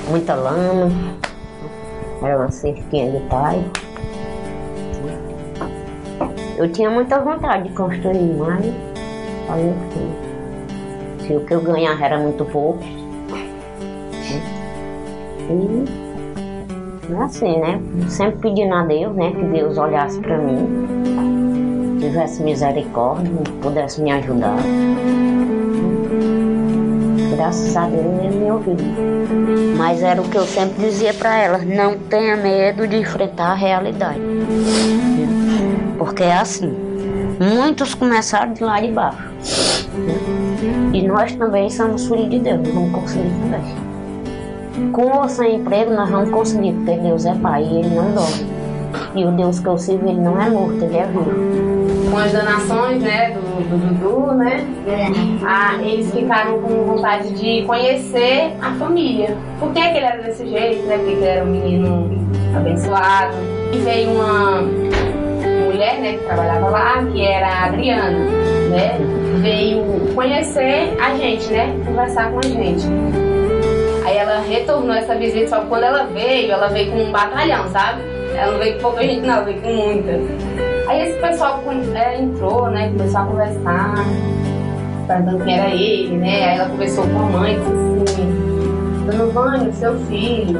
[0.08, 0.90] Muita lama.
[2.22, 3.64] Era uma cerquinha de pai.
[6.58, 8.66] Eu tinha muita vontade de construir, mas
[9.46, 10.30] falei que
[11.26, 12.82] se o que eu ganhava era muito pouco.
[15.48, 16.09] E é
[17.18, 17.80] assim, né?
[18.08, 19.30] Sempre pedindo a Deus, né?
[19.30, 23.30] Que Deus olhasse para mim, tivesse misericórdia,
[23.62, 24.56] pudesse me ajudar.
[27.36, 28.76] Graças a Deus ele me ouviu.
[29.76, 33.54] Mas era o que eu sempre dizia para elas: não tenha medo de enfrentar a
[33.54, 34.20] realidade.
[35.98, 36.76] Porque é assim.
[37.40, 39.30] Muitos começaram de lá de baixo.
[40.92, 43.89] E nós também somos filhos de Deus, vamos conseguir também.
[44.92, 48.60] Com ou sem emprego, nós vamos conseguir, porque Deus é Pai e Ele não dorme.
[49.14, 52.10] E o Deus que eu sirvo, Ele não é morto, Ele é vivo.
[52.10, 54.66] Com as donações, né, do, do Dudu, né,
[55.46, 59.36] ah, eles ficaram com vontade de conhecer a família.
[59.60, 62.10] Por que, que ele era desse jeito, né, porque ele era um menino
[62.56, 63.36] abençoado.
[63.72, 64.62] E veio uma
[65.66, 68.18] mulher, né, que trabalhava lá, que era a Adriana,
[68.70, 68.98] né,
[69.40, 72.86] veio conhecer a gente, né, conversar com a gente.
[74.10, 77.68] Aí ela retornou essa visita, só que quando ela veio, ela veio com um batalhão,
[77.70, 78.02] sabe?
[78.34, 80.20] Ela não veio com pouca gente, não, veio com muita.
[80.88, 81.62] Aí esse pessoal
[81.94, 82.88] é, entrou, né?
[82.88, 83.94] Começou a conversar,
[85.06, 86.44] perguntando quem era ele, né?
[86.44, 87.56] Aí ela conversou com a mãe,
[88.04, 88.50] disse assim
[89.06, 90.58] Dona Vânia, seu filho,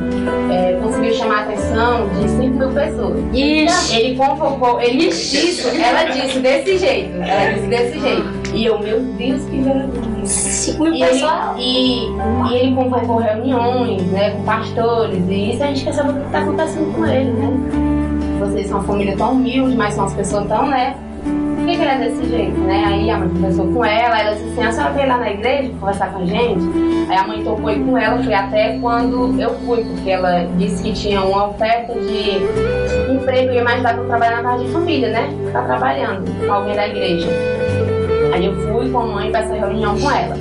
[0.53, 3.19] é, conseguiu chamar a atenção de 5 mil pessoas.
[3.35, 3.97] Isso.
[3.97, 8.40] Ele convocou, ele disse, ela disse desse jeito, ela disse desse jeito.
[8.53, 10.27] E eu, meu Deus, que vergonha.
[10.27, 11.25] 5 mil E ele,
[11.59, 12.07] e,
[12.51, 16.27] e ele convocou reuniões, né, com pastores, e isso a gente quer saber o que
[16.27, 17.49] está acontecendo com ele, né?
[18.41, 20.97] Vocês são uma família tão humilde, mas são as pessoas tão, né?
[21.23, 22.85] Por que, que ele é desse jeito, né?
[22.87, 25.73] Aí a mãe conversou com ela, ela disse assim, a senhora veio lá na igreja
[25.79, 26.61] conversar com a gente?
[27.09, 30.83] Aí a mãe topou ir com ela, foi até quando eu fui, porque ela disse
[30.83, 34.71] que tinha uma oferta de emprego e ia me ajudar para trabalhar na casa de
[34.73, 35.29] família, né?
[35.53, 37.29] Tá trabalhando com alguém da igreja.
[38.33, 40.37] Aí eu fui com a mãe para essa reunião com ela.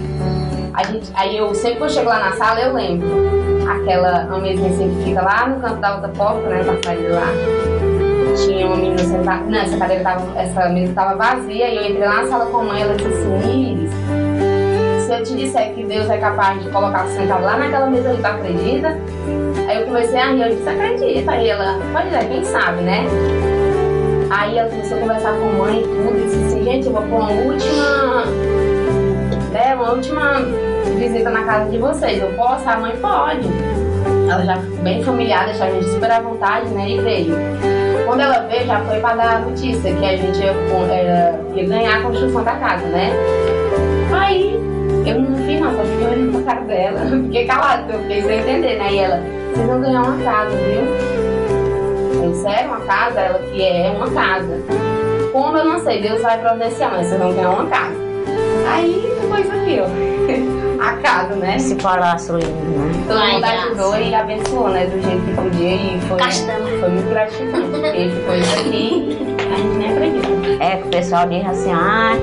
[0.74, 3.10] A gente, aí eu sempre que eu chego lá na sala, eu lembro.
[3.70, 6.64] Aquela uma mesinha assim que fica lá no canto da outra porta, né?
[6.64, 7.28] Na saída lá.
[8.46, 9.44] Tinha uma menina sentada.
[9.44, 10.40] Não, essa cadeira tava.
[10.40, 13.10] Essa mesa tava vazia e eu entrei lá na sala com a mãe, ela disse
[13.10, 13.92] assim, Iris,
[15.06, 18.20] se eu te disser que Deus é capaz de colocar sentado lá naquela mesa ali,
[18.20, 18.98] tu acredita?
[19.68, 21.32] Aí eu comecei a rir, eu disse, acredita.
[21.32, 23.06] Aí ela, pode é, quem sabe, né?
[24.30, 26.93] Aí ela começou a conversar com a mãe e tudo, e disse assim, gente, eu
[26.93, 28.25] vou pôr uma última.
[29.51, 30.41] Né, uma última
[30.97, 32.21] visita na casa de vocês.
[32.21, 32.69] Eu posso?
[32.69, 33.47] A mãe pode.
[34.30, 36.89] Ela já ficou bem familiar, deixou a gente super à vontade, né?
[36.89, 37.36] E veio.
[38.05, 40.53] Quando ela veio, já foi para dar a notícia que a gente ia,
[40.91, 43.11] era, ia ganhar a construção da casa, né?
[44.13, 44.53] Aí
[45.05, 46.99] eu não vi, não, só fiquei olhando pra cara dela.
[47.25, 48.93] Fiquei calada, eu fiquei sem entender, né?
[48.93, 49.21] E ela,
[49.53, 51.18] vocês vão ganhar uma casa, viu?
[52.30, 53.19] Eu, sério, uma casa?
[53.19, 54.61] Ela que é uma casa.
[55.32, 57.95] Como eu não sei, Deus vai providenciar, mas vocês vão ganhar uma casa.
[58.71, 60.09] Aí foi isso aqui, ó.
[60.80, 61.55] A casa, né?
[61.55, 63.03] Esse palácio lindo, né?
[63.07, 64.86] Todo Ai, mundo ajudou e abençoou, né?
[64.86, 66.19] Do jeito que podia e foi,
[66.80, 67.67] foi muito gratificante.
[67.67, 69.17] Porque ficou isso aqui,
[69.51, 70.63] a gente nem acredita.
[70.63, 72.13] É que o pessoal diz assim, ah,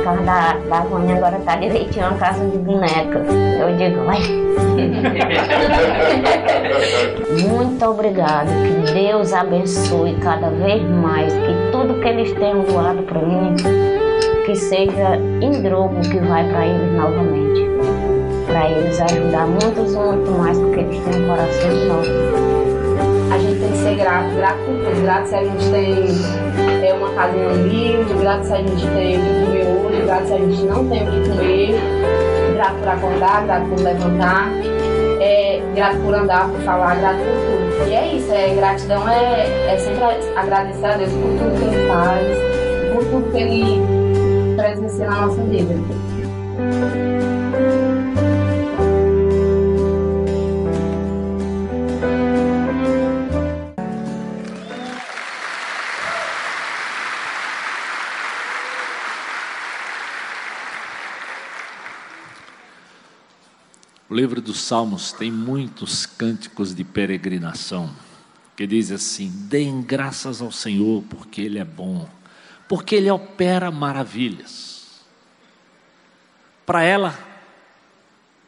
[0.00, 3.18] a casa da, da Vânia agora tá direitinho, uma casa de boneca.
[3.18, 4.20] Eu digo, vai.
[7.48, 13.20] Muito obrigado, que Deus abençoe cada vez mais, que tudo que eles tenham doado para
[13.20, 13.54] mim,
[14.44, 17.70] que seja em drogo que vai para eles novamente.
[18.46, 22.49] Para eles ajudar muitos, muito mais, porque eles têm um coração enorme.
[23.40, 25.02] Gente tem que ser grato, grato por tudo.
[25.02, 29.20] Grato se a gente tem é, uma casinha humilde, grato se a gente tem o
[29.20, 31.80] que comer hoje, grato se a gente não tem o que comer,
[32.54, 34.50] grato por acordar, grato por levantar,
[35.20, 37.88] é, grato por andar, por falar, grato por tudo.
[37.88, 40.04] E é isso, é, gratidão é, é sempre
[40.36, 42.26] agradecer a Deus por tudo que Ele faz,
[42.92, 45.74] por tudo que Ele presencia na nossa vida.
[64.10, 67.94] O livro dos Salmos tem muitos cânticos de peregrinação
[68.56, 72.10] que diz assim: deem graças ao Senhor porque Ele é bom,
[72.68, 75.00] porque Ele opera maravilhas.
[76.66, 77.16] Para ela,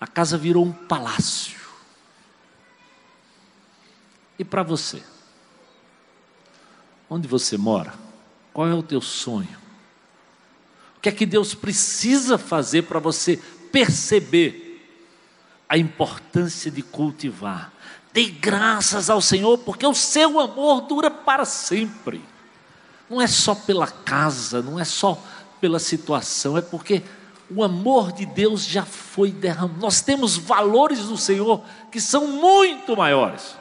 [0.00, 1.60] a casa virou um palácio.
[4.36, 5.00] E para você?
[7.08, 7.94] Onde você mora?
[8.52, 9.56] Qual é o teu sonho?
[10.96, 13.36] O que é que Deus precisa fazer para você
[13.70, 14.61] perceber
[15.72, 17.72] a importância de cultivar.
[18.12, 22.22] Dê graças ao Senhor, porque o seu amor dura para sempre.
[23.08, 25.18] Não é só pela casa, não é só
[25.62, 27.02] pela situação, é porque
[27.48, 29.80] o amor de Deus já foi derramado.
[29.80, 33.56] Nós temos valores do Senhor que são muito maiores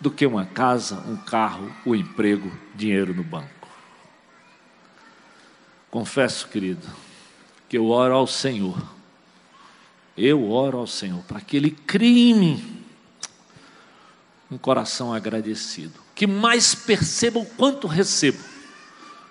[0.00, 3.68] do que uma casa, um carro, o emprego, dinheiro no banco.
[5.90, 6.88] Confesso, querido,
[7.68, 8.91] que eu oro ao Senhor
[10.16, 12.84] eu oro ao Senhor para que Ele crie em mim
[14.50, 18.38] um coração agradecido, que mais perceba o quanto recebo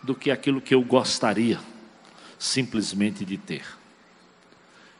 [0.01, 1.59] do que aquilo que eu gostaria
[2.39, 3.63] simplesmente de ter.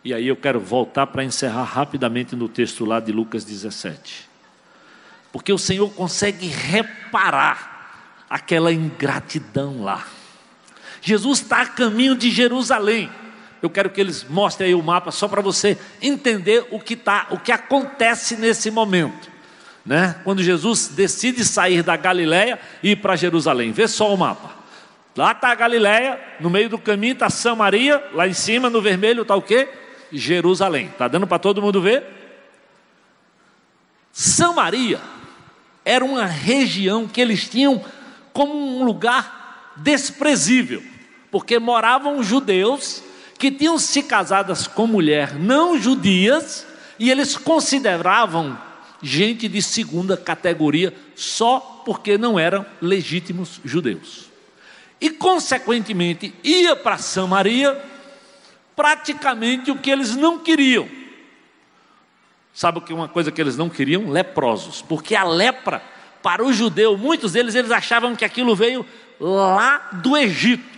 [0.03, 4.29] E aí eu quero voltar para encerrar rapidamente no texto lá de Lucas 17.
[5.31, 10.07] Porque o Senhor consegue reparar aquela ingratidão lá.
[11.01, 13.09] Jesus está a caminho de Jerusalém
[13.61, 17.27] eu quero que eles mostrem aí o mapa só para você entender o que tá,
[17.29, 19.29] o que acontece nesse momento,
[19.85, 20.19] né?
[20.23, 23.71] Quando Jesus decide sair da Galiléia e ir para Jerusalém.
[23.71, 24.51] Vê só o mapa.
[25.15, 29.23] Lá está a Galiléia, no meio do caminho está Samaria, lá em cima no vermelho
[29.23, 29.69] está o quê?
[30.11, 30.89] Jerusalém.
[30.97, 32.03] Tá dando para todo mundo ver?
[34.11, 34.99] Samaria
[35.83, 37.83] era uma região que eles tinham
[38.33, 40.83] como um lugar desprezível,
[41.29, 43.03] porque moravam judeus
[43.41, 46.63] que tinham se casadas com mulher não judias
[46.99, 48.55] e eles consideravam
[49.01, 54.29] gente de segunda categoria só porque não eram legítimos judeus.
[55.01, 57.83] E consequentemente ia para Samaria
[58.75, 60.87] praticamente o que eles não queriam.
[62.53, 64.07] Sabe o que uma coisa que eles não queriam?
[64.11, 65.81] Leprosos, porque a lepra
[66.21, 68.85] para o judeu, muitos deles eles achavam que aquilo veio
[69.19, 70.69] lá do Egito.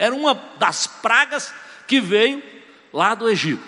[0.00, 1.54] Era uma das pragas
[1.92, 2.42] que veio
[2.90, 3.62] lá do Egito.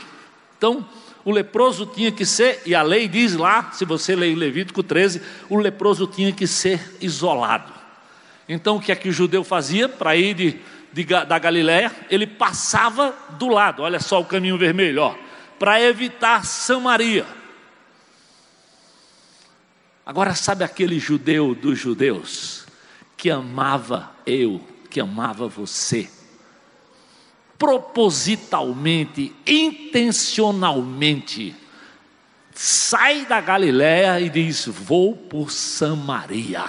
[0.56, 0.88] Então,
[1.26, 5.20] o leproso tinha que ser, e a lei diz lá, se você ler Levítico 13,
[5.50, 7.70] o leproso tinha que ser isolado.
[8.48, 10.58] Então, o que é que o judeu fazia para ir de,
[10.90, 11.94] de, da Galiléia?
[12.08, 15.14] Ele passava do lado, olha só o caminho vermelho, ó,
[15.58, 17.26] para evitar Samaria.
[20.06, 22.66] Agora, sabe aquele judeu dos judeus
[23.18, 26.08] que amava eu, que amava você?
[27.58, 31.54] Propositalmente, intencionalmente,
[32.52, 36.64] sai da Galiléia e diz: Vou por Samaria.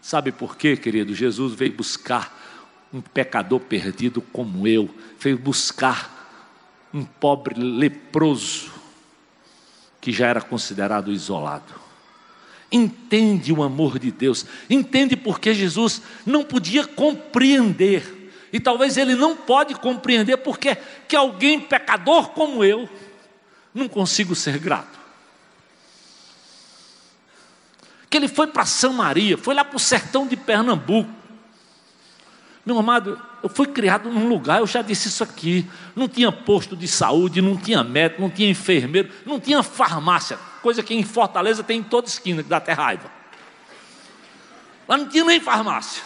[0.00, 1.14] Sabe por quê, querido?
[1.14, 2.40] Jesus veio buscar
[2.92, 6.10] um pecador perdido como eu, veio buscar
[6.92, 8.70] um pobre leproso
[10.00, 11.82] que já era considerado isolado
[12.72, 18.21] entende o amor de Deus, entende porque Jesus não podia compreender,
[18.52, 20.76] e talvez ele não pode compreender porque
[21.08, 22.88] que alguém pecador como eu
[23.74, 25.00] não consigo ser grato.
[28.10, 31.10] Que ele foi para Samaria, foi lá para o sertão de Pernambuco.
[32.64, 36.76] Meu amado, eu fui criado num lugar, eu já disse isso aqui, não tinha posto
[36.76, 41.64] de saúde, não tinha médico, não tinha enfermeiro, não tinha farmácia coisa que em Fortaleza
[41.64, 43.10] tem em toda esquina, que dá até raiva.
[44.88, 46.02] Lá não tinha nem farmácia.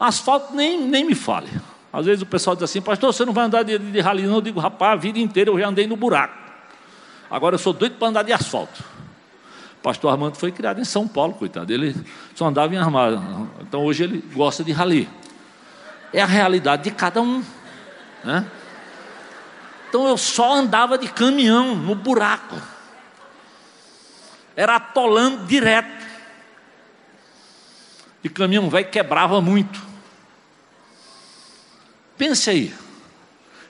[0.00, 1.50] Asfalto nem, nem me fale.
[1.92, 4.36] Às vezes o pessoal diz assim, pastor, você não vai andar de, de rali, não?
[4.36, 6.34] Eu digo, rapaz, a vida inteira eu já andei no buraco.
[7.30, 8.82] Agora eu sou doido para andar de asfalto.
[9.82, 11.70] pastor Armando foi criado em São Paulo, coitado.
[11.70, 11.94] Ele
[12.34, 13.20] só andava em armário.
[13.60, 15.06] Então hoje ele gosta de rali.
[16.14, 17.44] É a realidade de cada um.
[18.24, 18.46] Né?
[19.88, 22.56] Então eu só andava de caminhão no buraco.
[24.56, 26.06] Era atolando direto.
[28.24, 29.89] E caminhão velho quebrava muito.
[32.20, 32.74] Pense aí.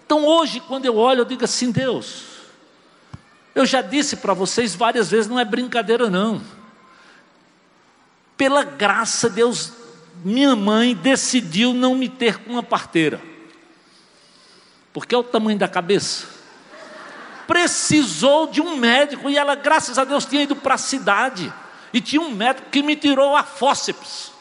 [0.04, 2.24] Então hoje, quando eu olho, eu digo assim: Deus,
[3.54, 6.42] eu já disse para vocês várias vezes, não é brincadeira não.
[8.36, 9.72] Pela graça, Deus,
[10.24, 13.30] minha mãe decidiu não me ter com uma parteira
[14.92, 16.26] porque é o tamanho da cabeça.
[17.46, 21.52] Precisou de um médico e ela, graças a Deus, tinha ido para a cidade
[21.92, 24.32] e tinha um médico que me tirou a fósseps.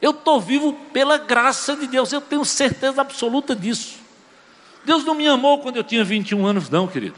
[0.00, 3.98] Eu estou vivo pela graça de Deus, eu tenho certeza absoluta disso.
[4.84, 7.16] Deus não me amou quando eu tinha 21 anos, não, querido.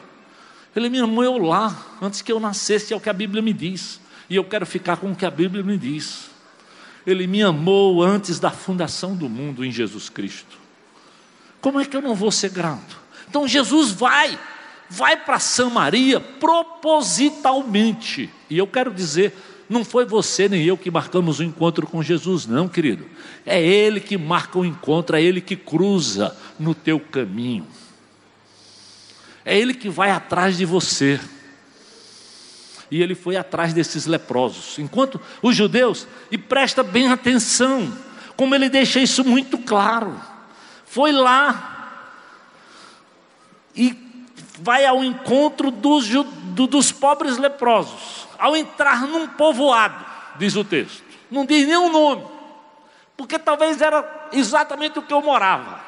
[0.75, 3.53] Ele me amou eu lá, antes que eu nascesse, é o que a Bíblia me
[3.53, 4.01] diz.
[4.29, 6.31] E eu quero ficar com o que a Bíblia me diz.
[7.07, 10.59] Ele me amou antes da fundação do mundo em Jesus Cristo.
[11.61, 12.99] Como é que eu não vou ser grato?
[13.29, 14.39] Então Jesus vai,
[14.89, 18.31] vai para Samaria propositalmente.
[18.49, 19.35] E eu quero dizer,
[19.71, 23.07] não foi você nem eu que marcamos o encontro com Jesus, não, querido.
[23.47, 27.67] É Ele que marca o encontro, é Ele que cruza no teu caminho.
[29.45, 31.19] É Ele que vai atrás de você.
[32.91, 34.77] E ele foi atrás desses leprosos.
[34.81, 37.97] Enquanto os judeus, e presta bem atenção,
[38.37, 40.21] como ele deixa isso muito claro
[40.91, 42.09] foi lá
[43.77, 43.97] e
[44.59, 48.27] vai ao encontro dos, dos pobres leprosos.
[48.41, 50.05] Ao entrar num povoado,
[50.37, 52.25] diz o texto, não diz o nome,
[53.17, 55.79] porque talvez era exatamente o que eu morava.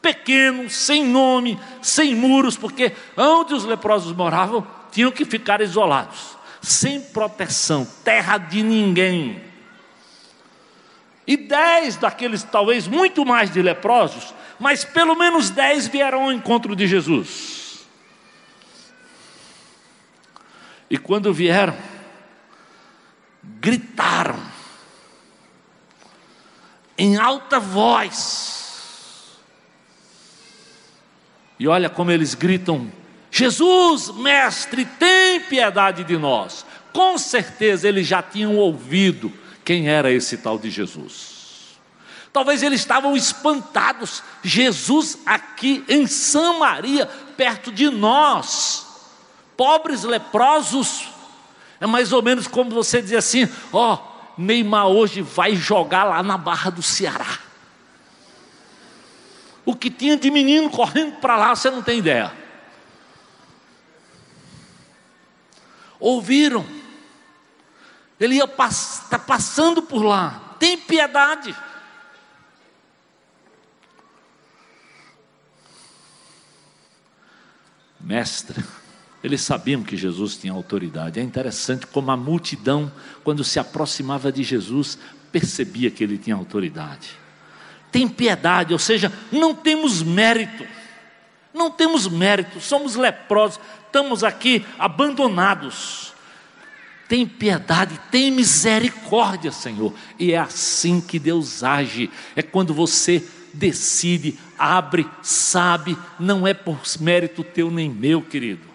[0.00, 7.00] Pequeno, sem nome, sem muros, porque onde os leprosos moravam, tinham que ficar isolados, sem
[7.00, 9.42] proteção, terra de ninguém.
[11.26, 16.74] E dez daqueles, talvez muito mais de leprosos, mas pelo menos dez vieram ao encontro
[16.74, 17.57] de Jesus.
[20.90, 21.76] E quando vieram,
[23.42, 24.40] gritaram
[26.96, 29.38] em alta voz.
[31.58, 32.90] E olha como eles gritam:
[33.30, 36.66] Jesus, mestre, tem piedade de nós.
[36.92, 39.32] Com certeza eles já tinham ouvido
[39.64, 41.36] quem era esse tal de Jesus.
[42.32, 44.22] Talvez eles estavam espantados.
[44.42, 48.87] Jesus aqui em Samaria, perto de nós.
[49.58, 51.08] Pobres leprosos.
[51.80, 56.22] É mais ou menos como você dizer assim: ó, oh, Neymar hoje vai jogar lá
[56.22, 57.40] na Barra do Ceará.
[59.66, 62.32] O que tinha de menino correndo para lá, você não tem ideia.
[66.00, 66.64] Ouviram?
[68.18, 70.54] Ele ia pass tá passando por lá.
[70.58, 71.54] Tem piedade.
[78.00, 78.64] Mestre,
[79.22, 81.18] eles sabiam que Jesus tinha autoridade.
[81.18, 82.90] É interessante como a multidão,
[83.24, 84.98] quando se aproximava de Jesus,
[85.32, 87.10] percebia que ele tinha autoridade.
[87.90, 90.64] Tem piedade, ou seja, não temos mérito.
[91.52, 96.12] Não temos mérito, somos leprosos, estamos aqui abandonados.
[97.08, 99.94] Tem piedade, tem misericórdia, Senhor.
[100.18, 102.10] E é assim que Deus age.
[102.36, 108.67] É quando você decide, abre, sabe, não é por mérito teu nem meu, querido.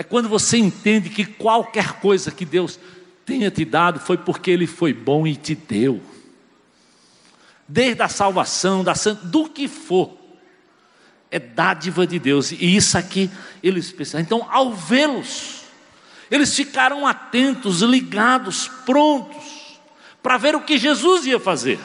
[0.00, 2.80] É quando você entende que qualquer coisa que Deus
[3.26, 6.00] tenha te dado foi porque Ele foi bom e te deu.
[7.68, 10.16] Desde a salvação, da santa, do que for,
[11.30, 12.50] é dádiva de Deus.
[12.50, 13.30] E isso aqui
[13.62, 14.24] eles pensaram.
[14.24, 15.64] Então, ao vê-los,
[16.30, 19.78] eles ficaram atentos, ligados, prontos
[20.22, 21.78] para ver o que Jesus ia fazer.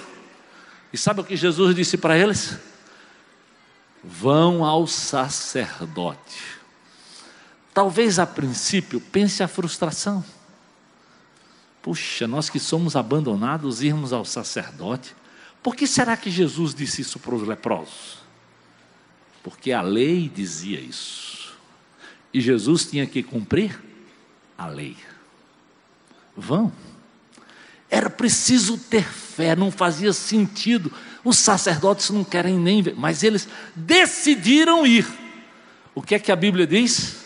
[0.94, 2.58] E sabe o que Jesus disse para eles?
[4.02, 6.56] Vão ao sacerdote.
[7.76, 10.24] Talvez a princípio pense a frustração.
[11.82, 15.14] Puxa, nós que somos abandonados irmos ao sacerdote.
[15.62, 18.20] Por que será que Jesus disse isso para os leprosos?
[19.44, 21.54] Porque a lei dizia isso.
[22.34, 23.78] E Jesus tinha que cumprir
[24.58, 24.96] a lei.
[26.34, 26.72] Vão.
[27.90, 30.94] Era preciso ter fé, não fazia sentido.
[31.26, 35.06] Os sacerdotes não querem nem ver, mas eles decidiram ir.
[35.94, 37.25] O que é que a Bíblia diz?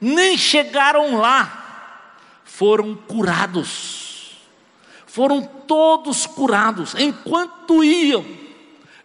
[0.00, 2.12] Nem chegaram lá,
[2.44, 4.36] foram curados.
[5.06, 8.24] Foram todos curados enquanto iam.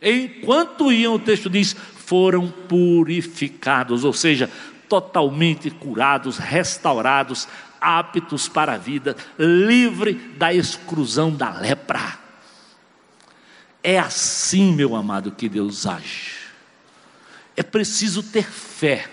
[0.01, 4.51] Enquanto iam, o texto diz, foram purificados, ou seja,
[4.89, 7.47] totalmente curados, restaurados,
[7.79, 12.19] aptos para a vida, livre da exclusão da lepra.
[13.81, 16.35] É assim, meu amado, que Deus age.
[17.55, 19.09] É preciso ter fé,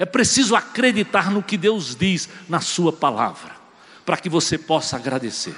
[0.00, 3.52] é preciso acreditar no que Deus diz na Sua palavra,
[4.02, 5.54] para que você possa agradecer.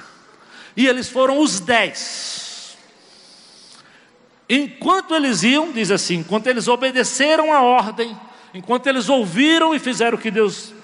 [0.76, 2.76] E eles foram os dez.
[4.48, 8.18] Enquanto eles iam, diz assim, enquanto eles obedeceram a ordem,
[8.52, 10.74] enquanto eles ouviram e fizeram o que Deus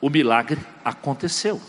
[0.00, 1.62] o milagre aconteceu.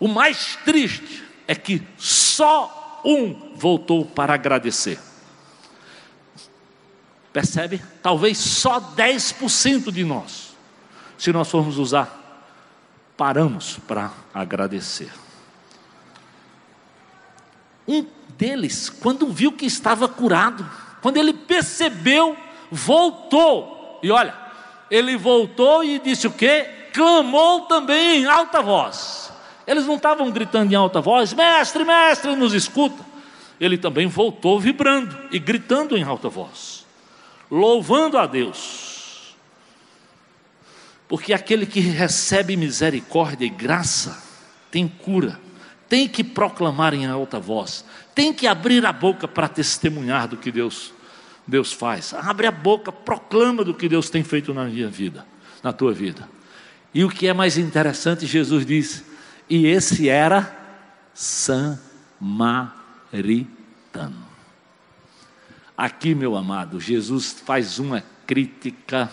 [0.00, 4.98] O mais triste é que só um voltou para agradecer.
[7.36, 7.82] Percebe?
[8.02, 10.56] Talvez só 10% de nós,
[11.18, 12.48] se nós formos usar,
[13.14, 15.12] paramos para agradecer.
[17.86, 18.06] Um
[18.38, 20.66] deles, quando viu que estava curado,
[21.02, 22.34] quando ele percebeu,
[22.72, 24.00] voltou.
[24.02, 24.34] E olha,
[24.90, 26.88] ele voltou e disse o quê?
[26.94, 29.30] clamou também em alta voz.
[29.66, 33.04] Eles não estavam gritando em alta voz, mestre, mestre, nos escuta.
[33.60, 36.75] Ele também voltou vibrando e gritando em alta voz,
[37.50, 39.36] louvando a Deus.
[41.08, 44.22] Porque aquele que recebe misericórdia e graça
[44.70, 45.40] tem cura,
[45.88, 47.84] tem que proclamar em alta voz,
[48.14, 50.92] tem que abrir a boca para testemunhar do que Deus
[51.46, 52.12] Deus faz.
[52.12, 55.24] Abre a boca, proclama do que Deus tem feito na minha vida,
[55.62, 56.28] na tua vida.
[56.92, 59.04] E o que é mais interessante, Jesus diz:
[59.48, 60.52] e esse era
[61.14, 62.74] samaritano.
[65.76, 69.10] Aqui, meu amado, Jesus faz uma crítica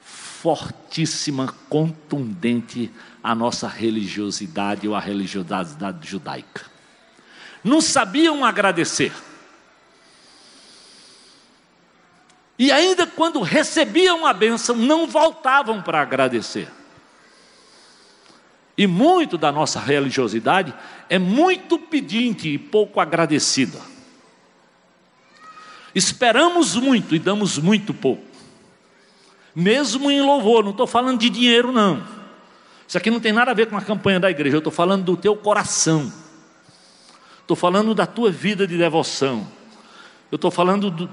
[0.00, 2.90] fortíssima, contundente
[3.22, 6.66] à nossa religiosidade ou à religiosidade judaica.
[7.62, 9.12] Não sabiam agradecer.
[12.58, 16.68] E ainda quando recebiam a bênção, não voltavam para agradecer.
[18.76, 20.74] E muito da nossa religiosidade
[21.08, 23.91] é muito pedinte e pouco agradecida.
[25.94, 28.22] Esperamos muito e damos muito pouco.
[29.54, 32.02] Mesmo em louvor, não estou falando de dinheiro, não.
[32.88, 35.04] Isso aqui não tem nada a ver com a campanha da igreja, eu estou falando
[35.04, 36.12] do teu coração.
[37.40, 39.46] Estou falando da tua vida de devoção.
[40.30, 41.10] Eu estou falando do,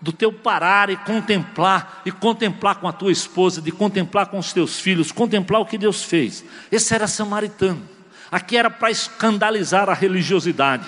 [0.00, 4.52] do teu parar e contemplar, e contemplar com a tua esposa, de contemplar com os
[4.52, 6.44] teus filhos, contemplar o que Deus fez.
[6.70, 7.88] Esse era samaritano.
[8.30, 10.84] Aqui era para escandalizar a religiosidade,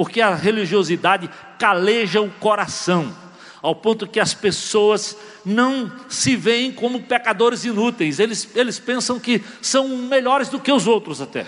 [0.00, 1.28] porque a religiosidade
[1.58, 3.14] caleja o coração.
[3.60, 9.44] ao ponto que as pessoas não se veem como pecadores inúteis, eles, eles pensam que
[9.60, 11.46] são melhores do que os outros até.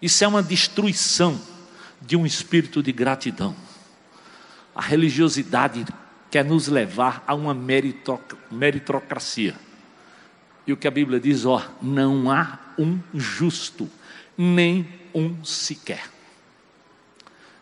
[0.00, 1.38] Isso é uma destruição
[2.00, 3.54] de um espírito de gratidão.
[4.74, 5.84] A religiosidade
[6.30, 7.54] quer nos levar a uma
[8.50, 9.54] meritocracia.
[10.66, 13.90] E o que a Bíblia diz, ó, não há um justo,
[14.38, 16.21] nem um sequer.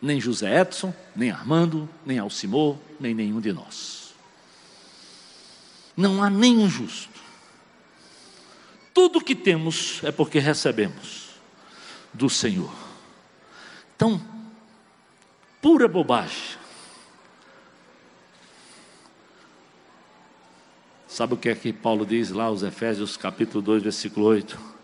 [0.00, 4.14] Nem José Edson, nem Armando, nem Alcimor, nem nenhum de nós.
[5.96, 7.20] Não há nenhum justo.
[8.94, 11.30] Tudo que temos é porque recebemos
[12.12, 12.72] do Senhor.
[13.94, 14.20] Então,
[15.60, 16.58] pura bobagem.
[21.06, 24.79] Sabe o que é que Paulo diz lá, os Efésios capítulo 2, versículo 8?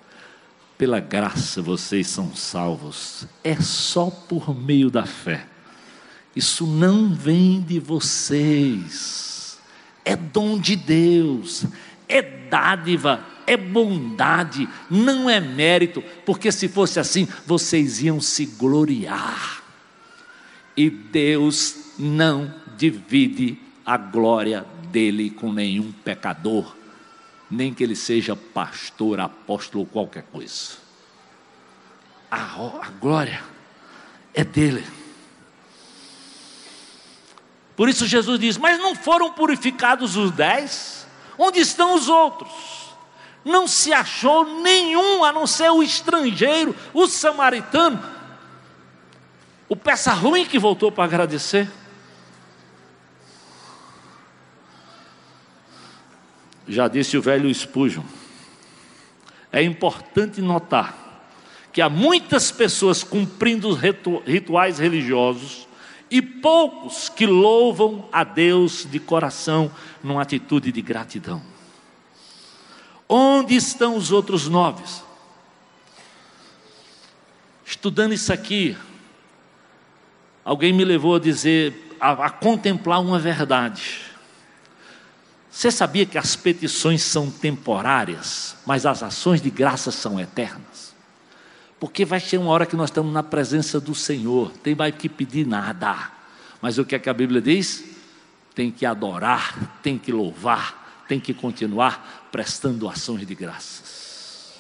[0.79, 5.47] Pela graça vocês são salvos, é só por meio da fé.
[6.35, 9.59] Isso não vem de vocês,
[10.05, 11.65] é dom de Deus,
[12.07, 19.63] é dádiva, é bondade, não é mérito, porque se fosse assim, vocês iam se gloriar.
[20.77, 26.76] E Deus não divide a glória dele com nenhum pecador,
[27.51, 30.77] nem que ele seja pastor, apóstolo ou qualquer coisa.
[32.31, 33.43] A, a glória
[34.35, 34.85] é dele.
[37.77, 41.07] Por isso Jesus diz: Mas não foram purificados os dez?
[41.39, 42.87] Onde estão os outros?
[43.45, 48.03] Não se achou nenhum a não ser o estrangeiro, o samaritano,
[49.69, 51.71] o peça ruim que voltou para agradecer.
[56.69, 58.05] Já disse o velho Spurgeon.
[59.53, 61.07] É importante notar
[61.73, 63.73] que há muitas pessoas cumprindo
[64.25, 65.69] rituais religiosos
[66.11, 69.71] e poucos que louvam a Deus de coração
[70.03, 71.43] numa atitude de gratidão.
[73.09, 74.83] Onde estão os outros nove?
[77.65, 78.77] Estudando isso aqui,
[80.45, 84.01] alguém me levou a dizer, a, a contemplar uma verdade.
[85.57, 90.95] Você sabia que as petições são temporárias, mas as ações de graça são eternas?
[91.81, 95.09] Porque vai chegar uma hora que nós estamos na presença do Senhor, tem mais que
[95.09, 96.13] pedir nada.
[96.61, 97.83] Mas o que é que a Bíblia diz?
[98.55, 104.53] Tem que adorar, tem que louvar, tem que continuar prestando ações de graças.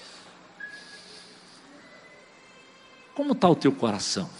[3.14, 4.30] Como está o teu coração?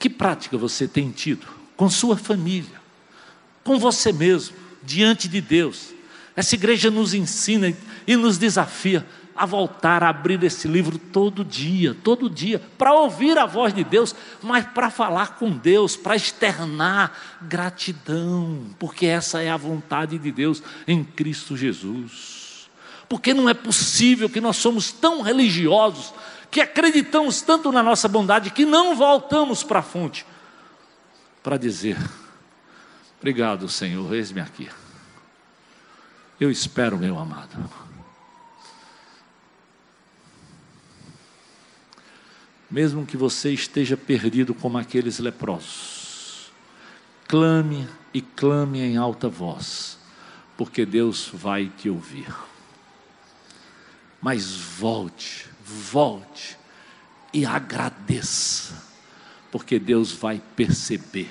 [0.00, 1.46] Que prática você tem tido
[1.76, 2.80] com sua família,
[3.62, 5.92] com você mesmo, diante de Deus?
[6.34, 7.76] Essa igreja nos ensina
[8.06, 13.36] e nos desafia a voltar a abrir esse livro todo dia, todo dia, para ouvir
[13.36, 19.50] a voz de Deus, mas para falar com Deus, para externar gratidão, porque essa é
[19.50, 22.70] a vontade de Deus em Cristo Jesus.
[23.06, 26.14] Porque não é possível que nós somos tão religiosos,
[26.50, 30.26] que acreditamos tanto na nossa bondade, que não voltamos para a fonte
[31.42, 31.96] para dizer:
[33.18, 34.68] Obrigado, Senhor, eis-me aqui.
[36.40, 37.70] Eu espero, meu amado.
[42.70, 46.50] Mesmo que você esteja perdido como aqueles leprosos,
[47.28, 49.98] clame e clame em alta voz,
[50.56, 52.32] porque Deus vai te ouvir.
[54.22, 56.58] Mas volte, volte
[57.32, 58.82] e agradeça,
[59.50, 61.30] porque Deus vai perceber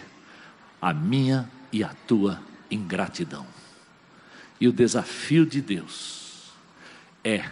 [0.81, 3.45] a minha e a tua ingratidão.
[4.59, 6.19] E o desafio de Deus
[7.23, 7.49] é,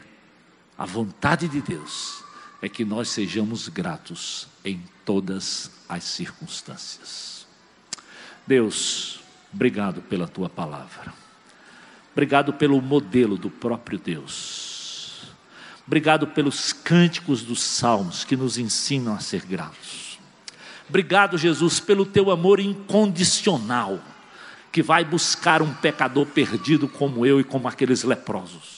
[0.78, 2.24] a vontade de Deus
[2.62, 7.46] é que nós sejamos gratos em todas as circunstâncias.
[8.46, 9.20] Deus,
[9.54, 11.14] obrigado pela tua palavra.
[12.14, 14.67] Obrigado pelo modelo do próprio Deus.
[15.88, 20.20] Obrigado pelos cânticos dos salmos que nos ensinam a ser gratos.
[20.90, 24.00] Obrigado, Jesus, pelo teu amor incondicional
[24.72, 28.77] que vai buscar um pecador perdido como eu e como aqueles leprosos.